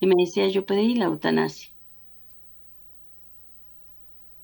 y 0.00 0.06
me 0.06 0.14
decía, 0.16 0.48
yo 0.48 0.66
pedí 0.66 0.94
la 0.94 1.06
eutanasia. 1.06 1.70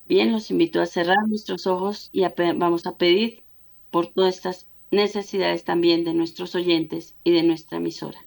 Bien, 0.07 0.31
los 0.31 0.51
invito 0.51 0.81
a 0.81 0.85
cerrar 0.85 1.27
nuestros 1.27 1.65
ojos 1.65 2.09
y 2.11 2.23
vamos 2.55 2.85
a 2.85 2.97
pedir 2.97 3.41
por 3.91 4.07
todas 4.07 4.35
estas 4.35 4.67
necesidades 4.91 5.63
también 5.63 6.03
de 6.03 6.13
nuestros 6.13 6.55
oyentes 6.55 7.15
y 7.23 7.31
de 7.31 7.43
nuestra 7.43 7.77
emisora. 7.77 8.19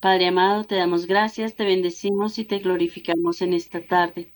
Padre 0.00 0.26
amado, 0.26 0.64
te 0.64 0.74
damos 0.74 1.06
gracias, 1.06 1.54
te 1.54 1.64
bendecimos 1.64 2.38
y 2.38 2.44
te 2.44 2.58
glorificamos 2.58 3.40
en 3.40 3.54
esta 3.54 3.80
tarde. 3.80 4.30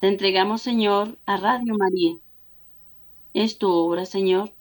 Te 0.00 0.08
entregamos, 0.08 0.62
Señor, 0.62 1.16
a 1.24 1.38
Radio 1.38 1.74
María. 1.78 2.16
Es 3.32 3.58
tu 3.58 3.70
obra, 3.70 4.04
Señor. 4.04 4.52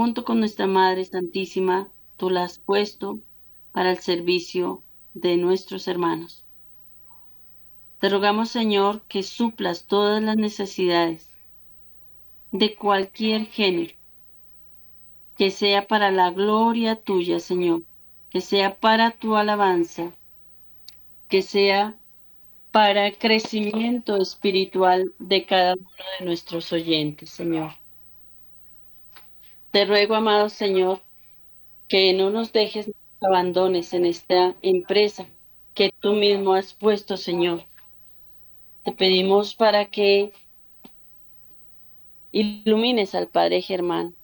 Junto 0.00 0.24
con 0.24 0.40
nuestra 0.40 0.66
Madre 0.66 1.04
Santísima, 1.04 1.86
tú 2.16 2.30
la 2.30 2.44
has 2.44 2.58
puesto 2.58 3.18
para 3.72 3.90
el 3.90 3.98
servicio 3.98 4.82
de 5.12 5.36
nuestros 5.36 5.86
hermanos. 5.88 6.42
Te 7.98 8.08
rogamos, 8.08 8.48
Señor, 8.48 9.02
que 9.08 9.22
suplas 9.22 9.84
todas 9.84 10.22
las 10.22 10.38
necesidades 10.38 11.28
de 12.50 12.74
cualquier 12.76 13.44
género 13.48 13.92
que 15.36 15.50
sea 15.50 15.86
para 15.86 16.10
la 16.10 16.30
gloria 16.30 16.96
tuya, 16.96 17.38
Señor, 17.38 17.82
que 18.30 18.40
sea 18.40 18.76
para 18.76 19.10
tu 19.10 19.36
alabanza, 19.36 20.12
que 21.28 21.42
sea 21.42 21.94
para 22.70 23.06
el 23.06 23.18
crecimiento 23.18 24.16
espiritual 24.16 25.12
de 25.18 25.44
cada 25.44 25.74
uno 25.74 26.04
de 26.18 26.24
nuestros 26.24 26.72
oyentes, 26.72 27.28
Señor. 27.28 27.79
Te 29.70 29.84
ruego, 29.84 30.16
amado 30.16 30.48
Señor, 30.48 31.00
que 31.88 32.12
no 32.12 32.30
nos 32.30 32.52
dejes 32.52 32.90
abandones 33.20 33.94
en 33.94 34.04
esta 34.04 34.56
empresa 34.62 35.26
que 35.74 35.92
tú 36.00 36.12
mismo 36.12 36.54
has 36.54 36.74
puesto, 36.74 37.16
Señor. 37.16 37.64
Te 38.84 38.90
pedimos 38.90 39.54
para 39.54 39.86
que 39.86 40.32
ilumines 42.32 43.14
al 43.14 43.28
Padre 43.28 43.62
Germán, 43.62 44.14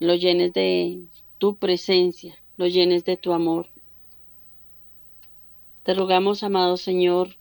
lo 0.00 0.14
llenes 0.16 0.52
de 0.52 0.98
tu 1.38 1.56
presencia, 1.56 2.36
lo 2.58 2.66
llenes 2.66 3.04
de 3.06 3.16
tu 3.16 3.32
amor. 3.32 3.68
Te 5.82 5.94
rogamos, 5.94 6.42
amado 6.42 6.76
Señor, 6.76 7.36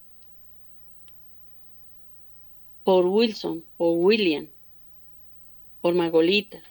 por 2.85 3.05
Wilson, 3.05 3.65
por 3.75 3.97
William, 3.97 4.47
por 5.81 5.93
Magolita, 5.93 6.63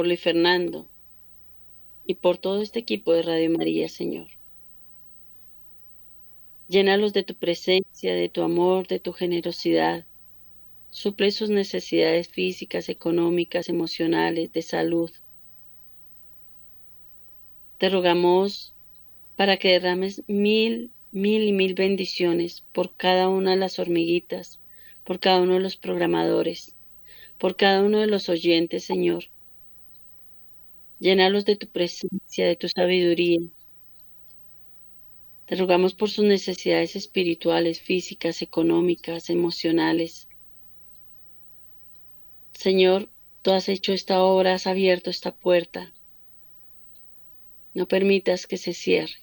por 0.00 0.06
Luis 0.06 0.22
Fernando 0.22 0.88
y 2.06 2.14
por 2.14 2.38
todo 2.38 2.62
este 2.62 2.78
equipo 2.78 3.12
de 3.12 3.20
Radio 3.20 3.50
María, 3.50 3.86
Señor. 3.86 4.28
Llénalos 6.68 7.12
de 7.12 7.22
tu 7.22 7.34
presencia, 7.34 8.14
de 8.14 8.30
tu 8.30 8.40
amor, 8.40 8.88
de 8.88 8.98
tu 8.98 9.12
generosidad. 9.12 10.06
Suple 10.90 11.30
sus 11.32 11.50
necesidades 11.50 12.28
físicas, 12.28 12.88
económicas, 12.88 13.68
emocionales, 13.68 14.50
de 14.54 14.62
salud. 14.62 15.10
Te 17.76 17.90
rogamos 17.90 18.72
para 19.36 19.58
que 19.58 19.72
derrames 19.72 20.22
mil, 20.28 20.92
mil 21.12 21.42
y 21.42 21.52
mil 21.52 21.74
bendiciones 21.74 22.64
por 22.72 22.96
cada 22.96 23.28
una 23.28 23.50
de 23.50 23.58
las 23.58 23.78
hormiguitas, 23.78 24.60
por 25.04 25.20
cada 25.20 25.42
uno 25.42 25.56
de 25.56 25.60
los 25.60 25.76
programadores, 25.76 26.74
por 27.36 27.54
cada 27.54 27.82
uno 27.82 27.98
de 27.98 28.06
los 28.06 28.30
oyentes, 28.30 28.84
Señor. 28.84 29.24
Llénalos 31.00 31.46
de 31.46 31.56
tu 31.56 31.66
presencia, 31.66 32.46
de 32.46 32.56
tu 32.56 32.68
sabiduría. 32.68 33.40
Te 35.46 35.56
rogamos 35.56 35.94
por 35.94 36.10
sus 36.10 36.26
necesidades 36.26 36.94
espirituales, 36.94 37.80
físicas, 37.80 38.42
económicas, 38.42 39.30
emocionales. 39.30 40.28
Señor, 42.52 43.08
tú 43.40 43.50
has 43.52 43.70
hecho 43.70 43.94
esta 43.94 44.22
obra, 44.22 44.54
has 44.54 44.66
abierto 44.66 45.08
esta 45.08 45.34
puerta. 45.34 45.90
No 47.72 47.88
permitas 47.88 48.46
que 48.46 48.58
se 48.58 48.74
cierre. 48.74 49.16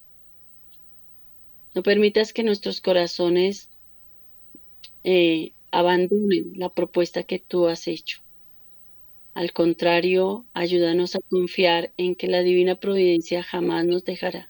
No 1.76 1.84
permitas 1.84 2.34
que 2.34 2.42
nuestros 2.42 2.82
corazones 2.82 3.70
eh, 5.04 5.52
abandonen 5.70 6.54
la 6.56 6.70
propuesta 6.70 7.22
que 7.22 7.38
tú 7.38 7.68
has 7.68 7.88
hecho. 7.88 8.20
Al 9.38 9.54
contrario, 9.54 10.48
ayúdanos 10.56 11.16
a 11.16 11.20
confiar 11.20 11.94
en 11.98 12.16
que 12.16 12.26
la 12.26 12.42
divina 12.42 12.74
providencia 12.74 13.44
jamás 13.44 13.86
nos 13.86 14.04
dejará. 14.04 14.50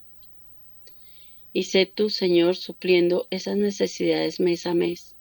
Y 1.52 1.64
sé 1.64 1.84
tú, 1.84 2.08
Señor, 2.08 2.56
supliendo 2.56 3.26
esas 3.28 3.58
necesidades 3.58 4.40
mes 4.40 4.64
a 4.64 4.72
mes, 4.72 5.14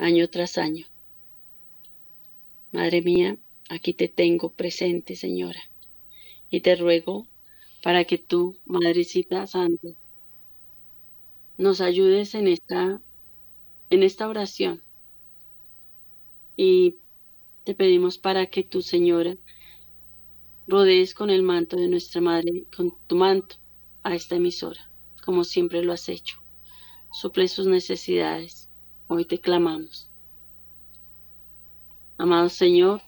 año 0.00 0.28
tras 0.28 0.58
año. 0.58 0.84
Madre 2.72 3.02
mía, 3.02 3.36
aquí 3.68 3.92
te 3.92 4.08
tengo 4.08 4.50
presente, 4.50 5.14
Señora, 5.14 5.62
y 6.50 6.58
te 6.58 6.74
ruego 6.74 7.28
para 7.84 8.02
que 8.02 8.18
tú, 8.18 8.56
Madrecita 8.66 9.46
Santa, 9.46 9.90
nos 11.56 11.80
ayudes 11.80 12.34
en 12.34 12.48
esta, 12.48 13.00
en 13.90 14.02
esta 14.02 14.28
oración. 14.28 14.82
Y 16.56 16.96
te 17.70 17.76
pedimos 17.76 18.18
para 18.18 18.46
que 18.46 18.64
tu 18.64 18.82
Señora 18.82 19.36
rodees 20.66 21.14
con 21.14 21.30
el 21.30 21.44
manto 21.44 21.76
de 21.76 21.86
nuestra 21.86 22.20
Madre, 22.20 22.64
con 22.76 22.92
tu 23.06 23.14
manto 23.14 23.54
a 24.02 24.12
esta 24.16 24.34
emisora, 24.34 24.90
como 25.24 25.44
siempre 25.44 25.80
lo 25.84 25.92
has 25.92 26.08
hecho. 26.08 26.36
Suple 27.12 27.46
sus 27.46 27.68
necesidades. 27.68 28.68
Hoy 29.06 29.24
te 29.24 29.38
clamamos. 29.38 30.08
Amado 32.18 32.48
Señor, 32.48 33.02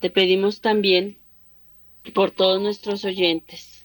te 0.00 0.08
pedimos 0.08 0.62
también 0.62 1.18
por 2.14 2.30
todos 2.30 2.62
nuestros 2.62 3.04
oyentes, 3.04 3.84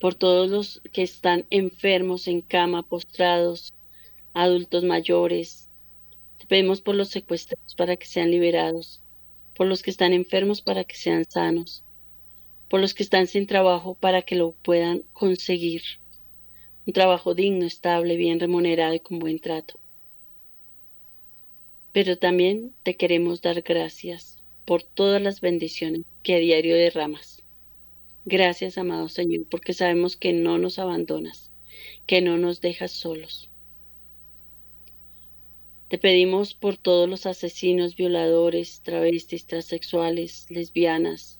por 0.00 0.16
todos 0.16 0.50
los 0.50 0.82
que 0.92 1.04
están 1.04 1.46
enfermos 1.50 2.26
en 2.26 2.40
cama, 2.40 2.82
postrados, 2.82 3.72
adultos 4.34 4.82
mayores. 4.82 5.65
Por 6.48 6.94
los 6.94 7.08
secuestrados 7.08 7.74
para 7.74 7.96
que 7.96 8.06
sean 8.06 8.30
liberados, 8.30 9.00
por 9.56 9.66
los 9.66 9.82
que 9.82 9.90
están 9.90 10.12
enfermos 10.12 10.60
para 10.62 10.84
que 10.84 10.96
sean 10.96 11.24
sanos, 11.28 11.82
por 12.68 12.80
los 12.80 12.94
que 12.94 13.02
están 13.02 13.26
sin 13.26 13.46
trabajo 13.46 13.94
para 13.94 14.22
que 14.22 14.36
lo 14.36 14.52
puedan 14.62 15.02
conseguir. 15.12 15.82
Un 16.86 16.92
trabajo 16.92 17.34
digno, 17.34 17.66
estable, 17.66 18.16
bien 18.16 18.38
remunerado 18.38 18.94
y 18.94 19.00
con 19.00 19.18
buen 19.18 19.40
trato 19.40 19.78
pero 21.96 22.18
también 22.18 22.74
te 22.82 22.94
queremos 22.94 23.40
dar 23.40 23.62
gracias 23.62 24.36
por 24.66 24.82
todas 24.82 25.22
las 25.22 25.40
bendiciones 25.40 26.02
que 26.22 26.34
a 26.34 26.38
diario 26.38 26.76
derramas. 26.76 27.40
Gracias, 28.26 28.76
amado 28.76 29.08
Señor, 29.08 29.46
porque 29.50 29.72
sabemos 29.72 30.14
que 30.18 30.34
no 30.34 30.58
nos 30.58 30.78
abandonas, 30.78 31.48
que 32.06 32.20
no 32.20 32.36
nos 32.36 32.60
dejas 32.60 32.90
solos. 32.90 33.48
Te 35.88 35.98
pedimos 35.98 36.54
por 36.54 36.76
todos 36.76 37.08
los 37.08 37.26
asesinos, 37.26 37.94
violadores, 37.94 38.80
travestis, 38.82 39.46
transexuales, 39.46 40.50
lesbianas, 40.50 41.38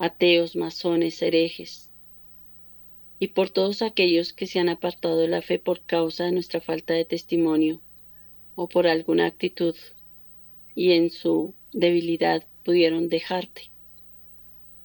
ateos, 0.00 0.56
masones, 0.56 1.22
herejes, 1.22 1.88
y 3.20 3.28
por 3.28 3.50
todos 3.50 3.82
aquellos 3.82 4.32
que 4.32 4.48
se 4.48 4.58
han 4.58 4.68
apartado 4.68 5.18
de 5.18 5.28
la 5.28 5.42
fe 5.42 5.60
por 5.60 5.80
causa 5.82 6.24
de 6.24 6.32
nuestra 6.32 6.60
falta 6.60 6.94
de 6.94 7.04
testimonio 7.04 7.80
o 8.56 8.68
por 8.68 8.88
alguna 8.88 9.26
actitud 9.26 9.76
y 10.74 10.92
en 10.92 11.10
su 11.10 11.54
debilidad 11.72 12.44
pudieron 12.64 13.08
dejarte 13.08 13.70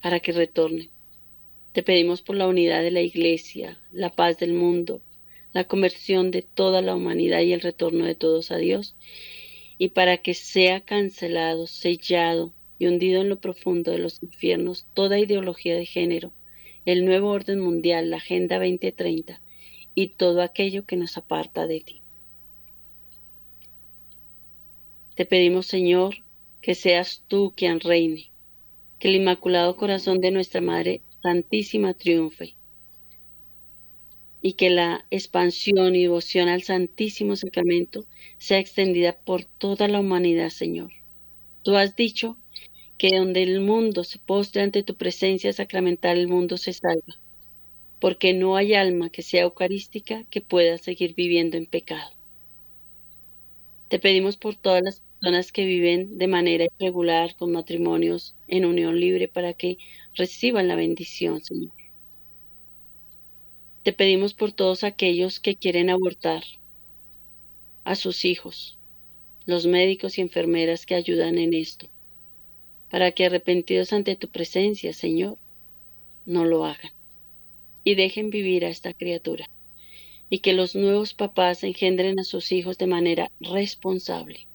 para 0.03 0.19
que 0.19 0.33
retornen. 0.33 0.89
Te 1.73 1.81
pedimos 1.81 2.21
por 2.21 2.35
la 2.35 2.47
unidad 2.47 2.83
de 2.83 2.91
la 2.91 3.01
iglesia, 3.01 3.79
la 3.91 4.11
paz 4.11 4.37
del 4.37 4.53
mundo, 4.53 5.01
la 5.53 5.65
conversión 5.65 6.31
de 6.31 6.41
toda 6.41 6.81
la 6.81 6.95
humanidad 6.95 7.41
y 7.41 7.53
el 7.53 7.61
retorno 7.61 8.05
de 8.05 8.15
todos 8.15 8.51
a 8.51 8.57
Dios, 8.57 8.95
y 9.77 9.89
para 9.89 10.17
que 10.17 10.33
sea 10.33 10.81
cancelado, 10.81 11.67
sellado 11.67 12.53
y 12.79 12.87
hundido 12.87 13.21
en 13.21 13.29
lo 13.29 13.39
profundo 13.39 13.91
de 13.91 13.97
los 13.97 14.21
infiernos 14.23 14.85
toda 14.93 15.19
ideología 15.19 15.75
de 15.75 15.85
género, 15.85 16.31
el 16.85 17.05
nuevo 17.05 17.29
orden 17.29 17.59
mundial, 17.59 18.09
la 18.09 18.17
Agenda 18.17 18.57
2030 18.57 19.39
y 19.93 20.07
todo 20.07 20.41
aquello 20.41 20.85
que 20.85 20.95
nos 20.95 21.17
aparta 21.17 21.67
de 21.67 21.81
ti. 21.81 22.01
Te 25.15 25.25
pedimos, 25.25 25.67
Señor, 25.67 26.15
que 26.61 26.75
seas 26.75 27.23
tú 27.27 27.53
quien 27.55 27.79
reine, 27.79 28.29
que 28.99 29.09
el 29.09 29.15
Inmaculado 29.15 29.75
Corazón 29.75 30.21
de 30.21 30.31
nuestra 30.31 30.61
Madre 30.61 31.01
Santísima 31.21 31.93
triunfe 31.93 32.55
y 34.41 34.53
que 34.53 34.69
la 34.69 35.05
expansión 35.11 35.95
y 35.95 36.03
devoción 36.03 36.49
al 36.49 36.63
Santísimo 36.63 37.35
Sacramento 37.35 38.05
sea 38.37 38.59
extendida 38.59 39.13
por 39.13 39.45
toda 39.45 39.87
la 39.87 39.99
humanidad, 39.99 40.49
Señor. 40.49 40.91
Tú 41.63 41.75
has 41.75 41.95
dicho 41.95 42.37
que 42.97 43.17
donde 43.17 43.43
el 43.43 43.61
mundo 43.61 44.03
se 44.03 44.19
postre 44.19 44.61
ante 44.61 44.83
tu 44.83 44.95
presencia 44.95 45.53
sacramental, 45.53 46.17
el 46.17 46.27
mundo 46.27 46.57
se 46.57 46.73
salva, 46.73 47.17
porque 47.99 48.33
no 48.33 48.55
hay 48.55 48.73
alma 48.73 49.09
que 49.09 49.21
sea 49.21 49.43
eucarística 49.43 50.23
que 50.29 50.41
pueda 50.41 50.77
seguir 50.77 51.13
viviendo 51.15 51.57
en 51.57 51.65
pecado. 51.67 52.11
Te 53.89 53.99
pedimos 53.99 54.37
por 54.37 54.55
todas 54.55 54.81
las 54.83 55.01
personas 55.19 55.51
que 55.51 55.65
viven 55.65 56.17
de 56.17 56.27
manera 56.27 56.65
irregular 56.79 57.35
con 57.35 57.51
matrimonios 57.51 58.35
en 58.47 58.65
unión 58.65 58.99
libre 58.99 59.27
para 59.27 59.53
que 59.53 59.77
reciban 60.15 60.67
la 60.67 60.75
bendición, 60.75 61.43
Señor. 61.43 61.80
Te 63.83 63.93
pedimos 63.93 64.35
por 64.35 64.51
todos 64.51 64.83
aquellos 64.83 65.39
que 65.39 65.55
quieren 65.55 65.89
abortar 65.89 66.43
a 67.83 67.95
sus 67.95 68.25
hijos, 68.25 68.77
los 69.47 69.65
médicos 69.65 70.19
y 70.19 70.21
enfermeras 70.21 70.85
que 70.85 70.93
ayudan 70.93 71.39
en 71.39 71.55
esto, 71.55 71.87
para 72.91 73.11
que 73.11 73.25
arrepentidos 73.25 73.91
ante 73.91 74.15
tu 74.15 74.27
presencia, 74.27 74.93
Señor, 74.93 75.37
no 76.27 76.45
lo 76.45 76.65
hagan 76.65 76.91
y 77.83 77.95
dejen 77.95 78.29
vivir 78.29 78.65
a 78.65 78.69
esta 78.69 78.93
criatura, 78.93 79.49
y 80.29 80.39
que 80.39 80.53
los 80.53 80.75
nuevos 80.75 81.15
papás 81.15 81.63
engendren 81.63 82.19
a 82.19 82.23
sus 82.23 82.51
hijos 82.51 82.77
de 82.77 82.85
manera 82.85 83.31
responsable. 83.39 84.45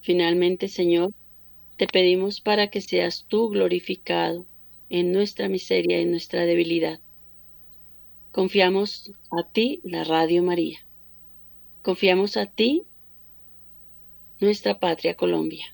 Finalmente, 0.00 0.68
Señor, 0.68 1.12
te 1.76 1.86
pedimos 1.86 2.40
para 2.40 2.68
que 2.68 2.80
seas 2.80 3.26
tú 3.28 3.50
glorificado 3.50 4.46
en 4.90 5.12
nuestra 5.12 5.48
miseria 5.48 6.00
y 6.00 6.04
nuestra 6.04 6.44
debilidad. 6.44 7.00
Confiamos 8.32 9.12
a 9.30 9.48
ti, 9.48 9.80
la 9.84 10.04
Radio 10.04 10.42
María. 10.42 10.84
Confiamos 11.82 12.36
a 12.36 12.46
ti, 12.46 12.82
nuestra 14.40 14.78
patria 14.80 15.14
Colombia. 15.14 15.66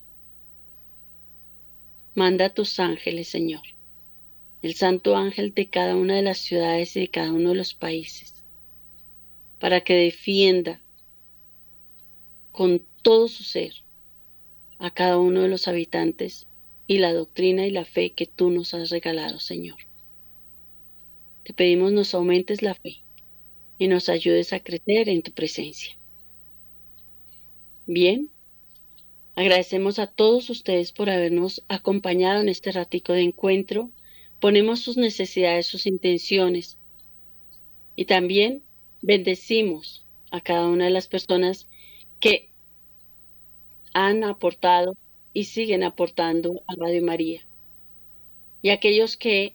Manda 2.14 2.46
a 2.46 2.54
tus 2.54 2.78
ángeles, 2.80 3.28
Señor, 3.28 3.62
el 4.62 4.74
santo 4.74 5.16
ángel 5.16 5.54
de 5.54 5.68
cada 5.68 5.96
una 5.96 6.16
de 6.16 6.22
las 6.22 6.38
ciudades 6.38 6.96
y 6.96 7.00
de 7.00 7.08
cada 7.08 7.32
uno 7.32 7.50
de 7.50 7.54
los 7.54 7.72
países, 7.74 8.34
para 9.58 9.80
que 9.82 9.94
defienda 9.94 10.80
con 12.52 12.82
todo 13.02 13.28
su 13.28 13.42
ser 13.42 13.72
a 14.78 14.90
cada 14.90 15.18
uno 15.18 15.42
de 15.42 15.48
los 15.48 15.68
habitantes 15.68 16.46
y 16.90 16.98
la 16.98 17.12
doctrina 17.12 17.68
y 17.68 17.70
la 17.70 17.84
fe 17.84 18.10
que 18.10 18.26
tú 18.26 18.50
nos 18.50 18.74
has 18.74 18.90
regalado, 18.90 19.38
Señor. 19.38 19.78
Te 21.44 21.52
pedimos 21.52 21.92
nos 21.92 22.14
aumentes 22.14 22.62
la 22.62 22.74
fe 22.74 22.96
y 23.78 23.86
nos 23.86 24.08
ayudes 24.08 24.52
a 24.52 24.58
crecer 24.58 25.08
en 25.08 25.22
tu 25.22 25.30
presencia. 25.30 25.96
Bien, 27.86 28.28
agradecemos 29.36 30.00
a 30.00 30.08
todos 30.08 30.50
ustedes 30.50 30.90
por 30.90 31.10
habernos 31.10 31.62
acompañado 31.68 32.40
en 32.40 32.48
este 32.48 32.72
ratico 32.72 33.12
de 33.12 33.22
encuentro. 33.22 33.88
Ponemos 34.40 34.80
sus 34.80 34.96
necesidades, 34.96 35.68
sus 35.68 35.86
intenciones 35.86 36.76
y 37.94 38.06
también 38.06 38.64
bendecimos 39.00 40.04
a 40.32 40.40
cada 40.40 40.66
una 40.66 40.86
de 40.86 40.90
las 40.90 41.06
personas 41.06 41.68
que 42.18 42.50
han 43.92 44.24
aportado 44.24 44.96
y 45.32 45.44
siguen 45.44 45.82
aportando 45.82 46.62
a 46.66 46.74
Radio 46.76 47.02
María. 47.02 47.44
Y 48.62 48.70
aquellos 48.70 49.16
que, 49.16 49.54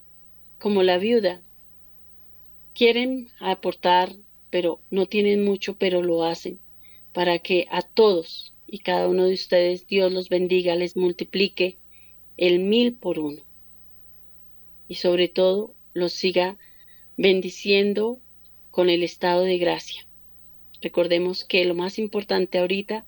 como 0.59 0.83
la 0.83 0.97
viuda, 0.97 1.41
quieren 2.73 3.29
aportar, 3.39 4.13
pero 4.49 4.79
no 4.89 5.05
tienen 5.05 5.43
mucho, 5.43 5.75
pero 5.75 6.01
lo 6.01 6.23
hacen, 6.23 6.59
para 7.13 7.39
que 7.39 7.67
a 7.71 7.81
todos 7.81 8.53
y 8.67 8.79
cada 8.79 9.07
uno 9.07 9.25
de 9.25 9.33
ustedes 9.33 9.87
Dios 9.87 10.11
los 10.11 10.29
bendiga, 10.29 10.75
les 10.75 10.97
multiplique 10.97 11.77
el 12.37 12.59
mil 12.59 12.93
por 12.93 13.19
uno. 13.19 13.43
Y 14.87 14.95
sobre 14.95 15.27
todo 15.27 15.73
los 15.93 16.13
siga 16.13 16.57
bendiciendo 17.17 18.19
con 18.71 18.89
el 18.89 19.03
estado 19.03 19.43
de 19.43 19.57
gracia. 19.57 20.05
Recordemos 20.81 21.45
que 21.45 21.63
lo 21.65 21.75
más 21.75 21.97
importante 21.97 22.59
ahorita 22.59 23.05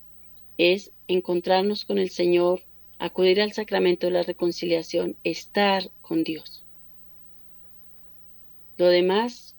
es 0.57 0.91
encontrarnos 1.07 1.85
con 1.85 1.97
el 1.97 2.09
Señor, 2.09 2.63
acudir 2.99 3.41
al 3.41 3.53
sacramento 3.53 4.07
de 4.07 4.13
la 4.13 4.23
reconciliación, 4.23 5.15
estar 5.23 5.89
con 6.01 6.23
Dios. 6.23 6.63
Lo 8.77 8.87
demás, 8.87 9.55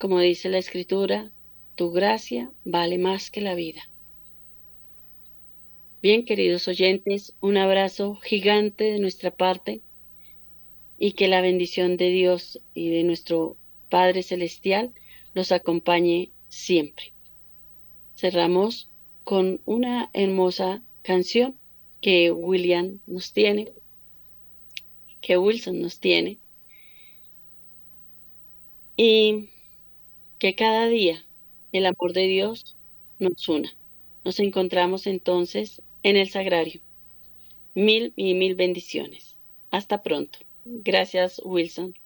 como 0.00 0.20
dice 0.20 0.48
la 0.48 0.58
Escritura, 0.58 1.30
tu 1.74 1.92
gracia 1.92 2.50
vale 2.64 2.98
más 2.98 3.30
que 3.30 3.40
la 3.40 3.54
vida. 3.54 3.88
Bien, 6.02 6.24
queridos 6.24 6.68
oyentes, 6.68 7.32
un 7.40 7.56
abrazo 7.56 8.14
gigante 8.16 8.84
de 8.84 8.98
nuestra 8.98 9.30
parte 9.30 9.80
y 10.98 11.12
que 11.12 11.28
la 11.28 11.40
bendición 11.40 11.96
de 11.96 12.08
Dios 12.10 12.60
y 12.74 12.90
de 12.90 13.02
nuestro 13.02 13.56
Padre 13.88 14.22
Celestial 14.22 14.92
los 15.34 15.52
acompañe 15.52 16.30
siempre. 16.48 17.12
Cerramos 18.16 18.88
con 19.26 19.60
una 19.64 20.08
hermosa 20.12 20.80
canción 21.02 21.56
que 22.00 22.30
William 22.30 23.00
nos 23.08 23.32
tiene, 23.32 23.72
que 25.20 25.36
Wilson 25.36 25.80
nos 25.80 25.98
tiene, 25.98 26.38
y 28.96 29.48
que 30.38 30.54
cada 30.54 30.86
día 30.86 31.24
el 31.72 31.86
amor 31.86 32.12
de 32.12 32.28
Dios 32.28 32.76
nos 33.18 33.48
una. 33.48 33.74
Nos 34.24 34.38
encontramos 34.38 35.08
entonces 35.08 35.82
en 36.04 36.16
el 36.16 36.30
sagrario. 36.30 36.80
Mil 37.74 38.12
y 38.14 38.34
mil 38.34 38.54
bendiciones. 38.54 39.34
Hasta 39.72 40.04
pronto. 40.04 40.38
Gracias, 40.64 41.42
Wilson. 41.44 41.96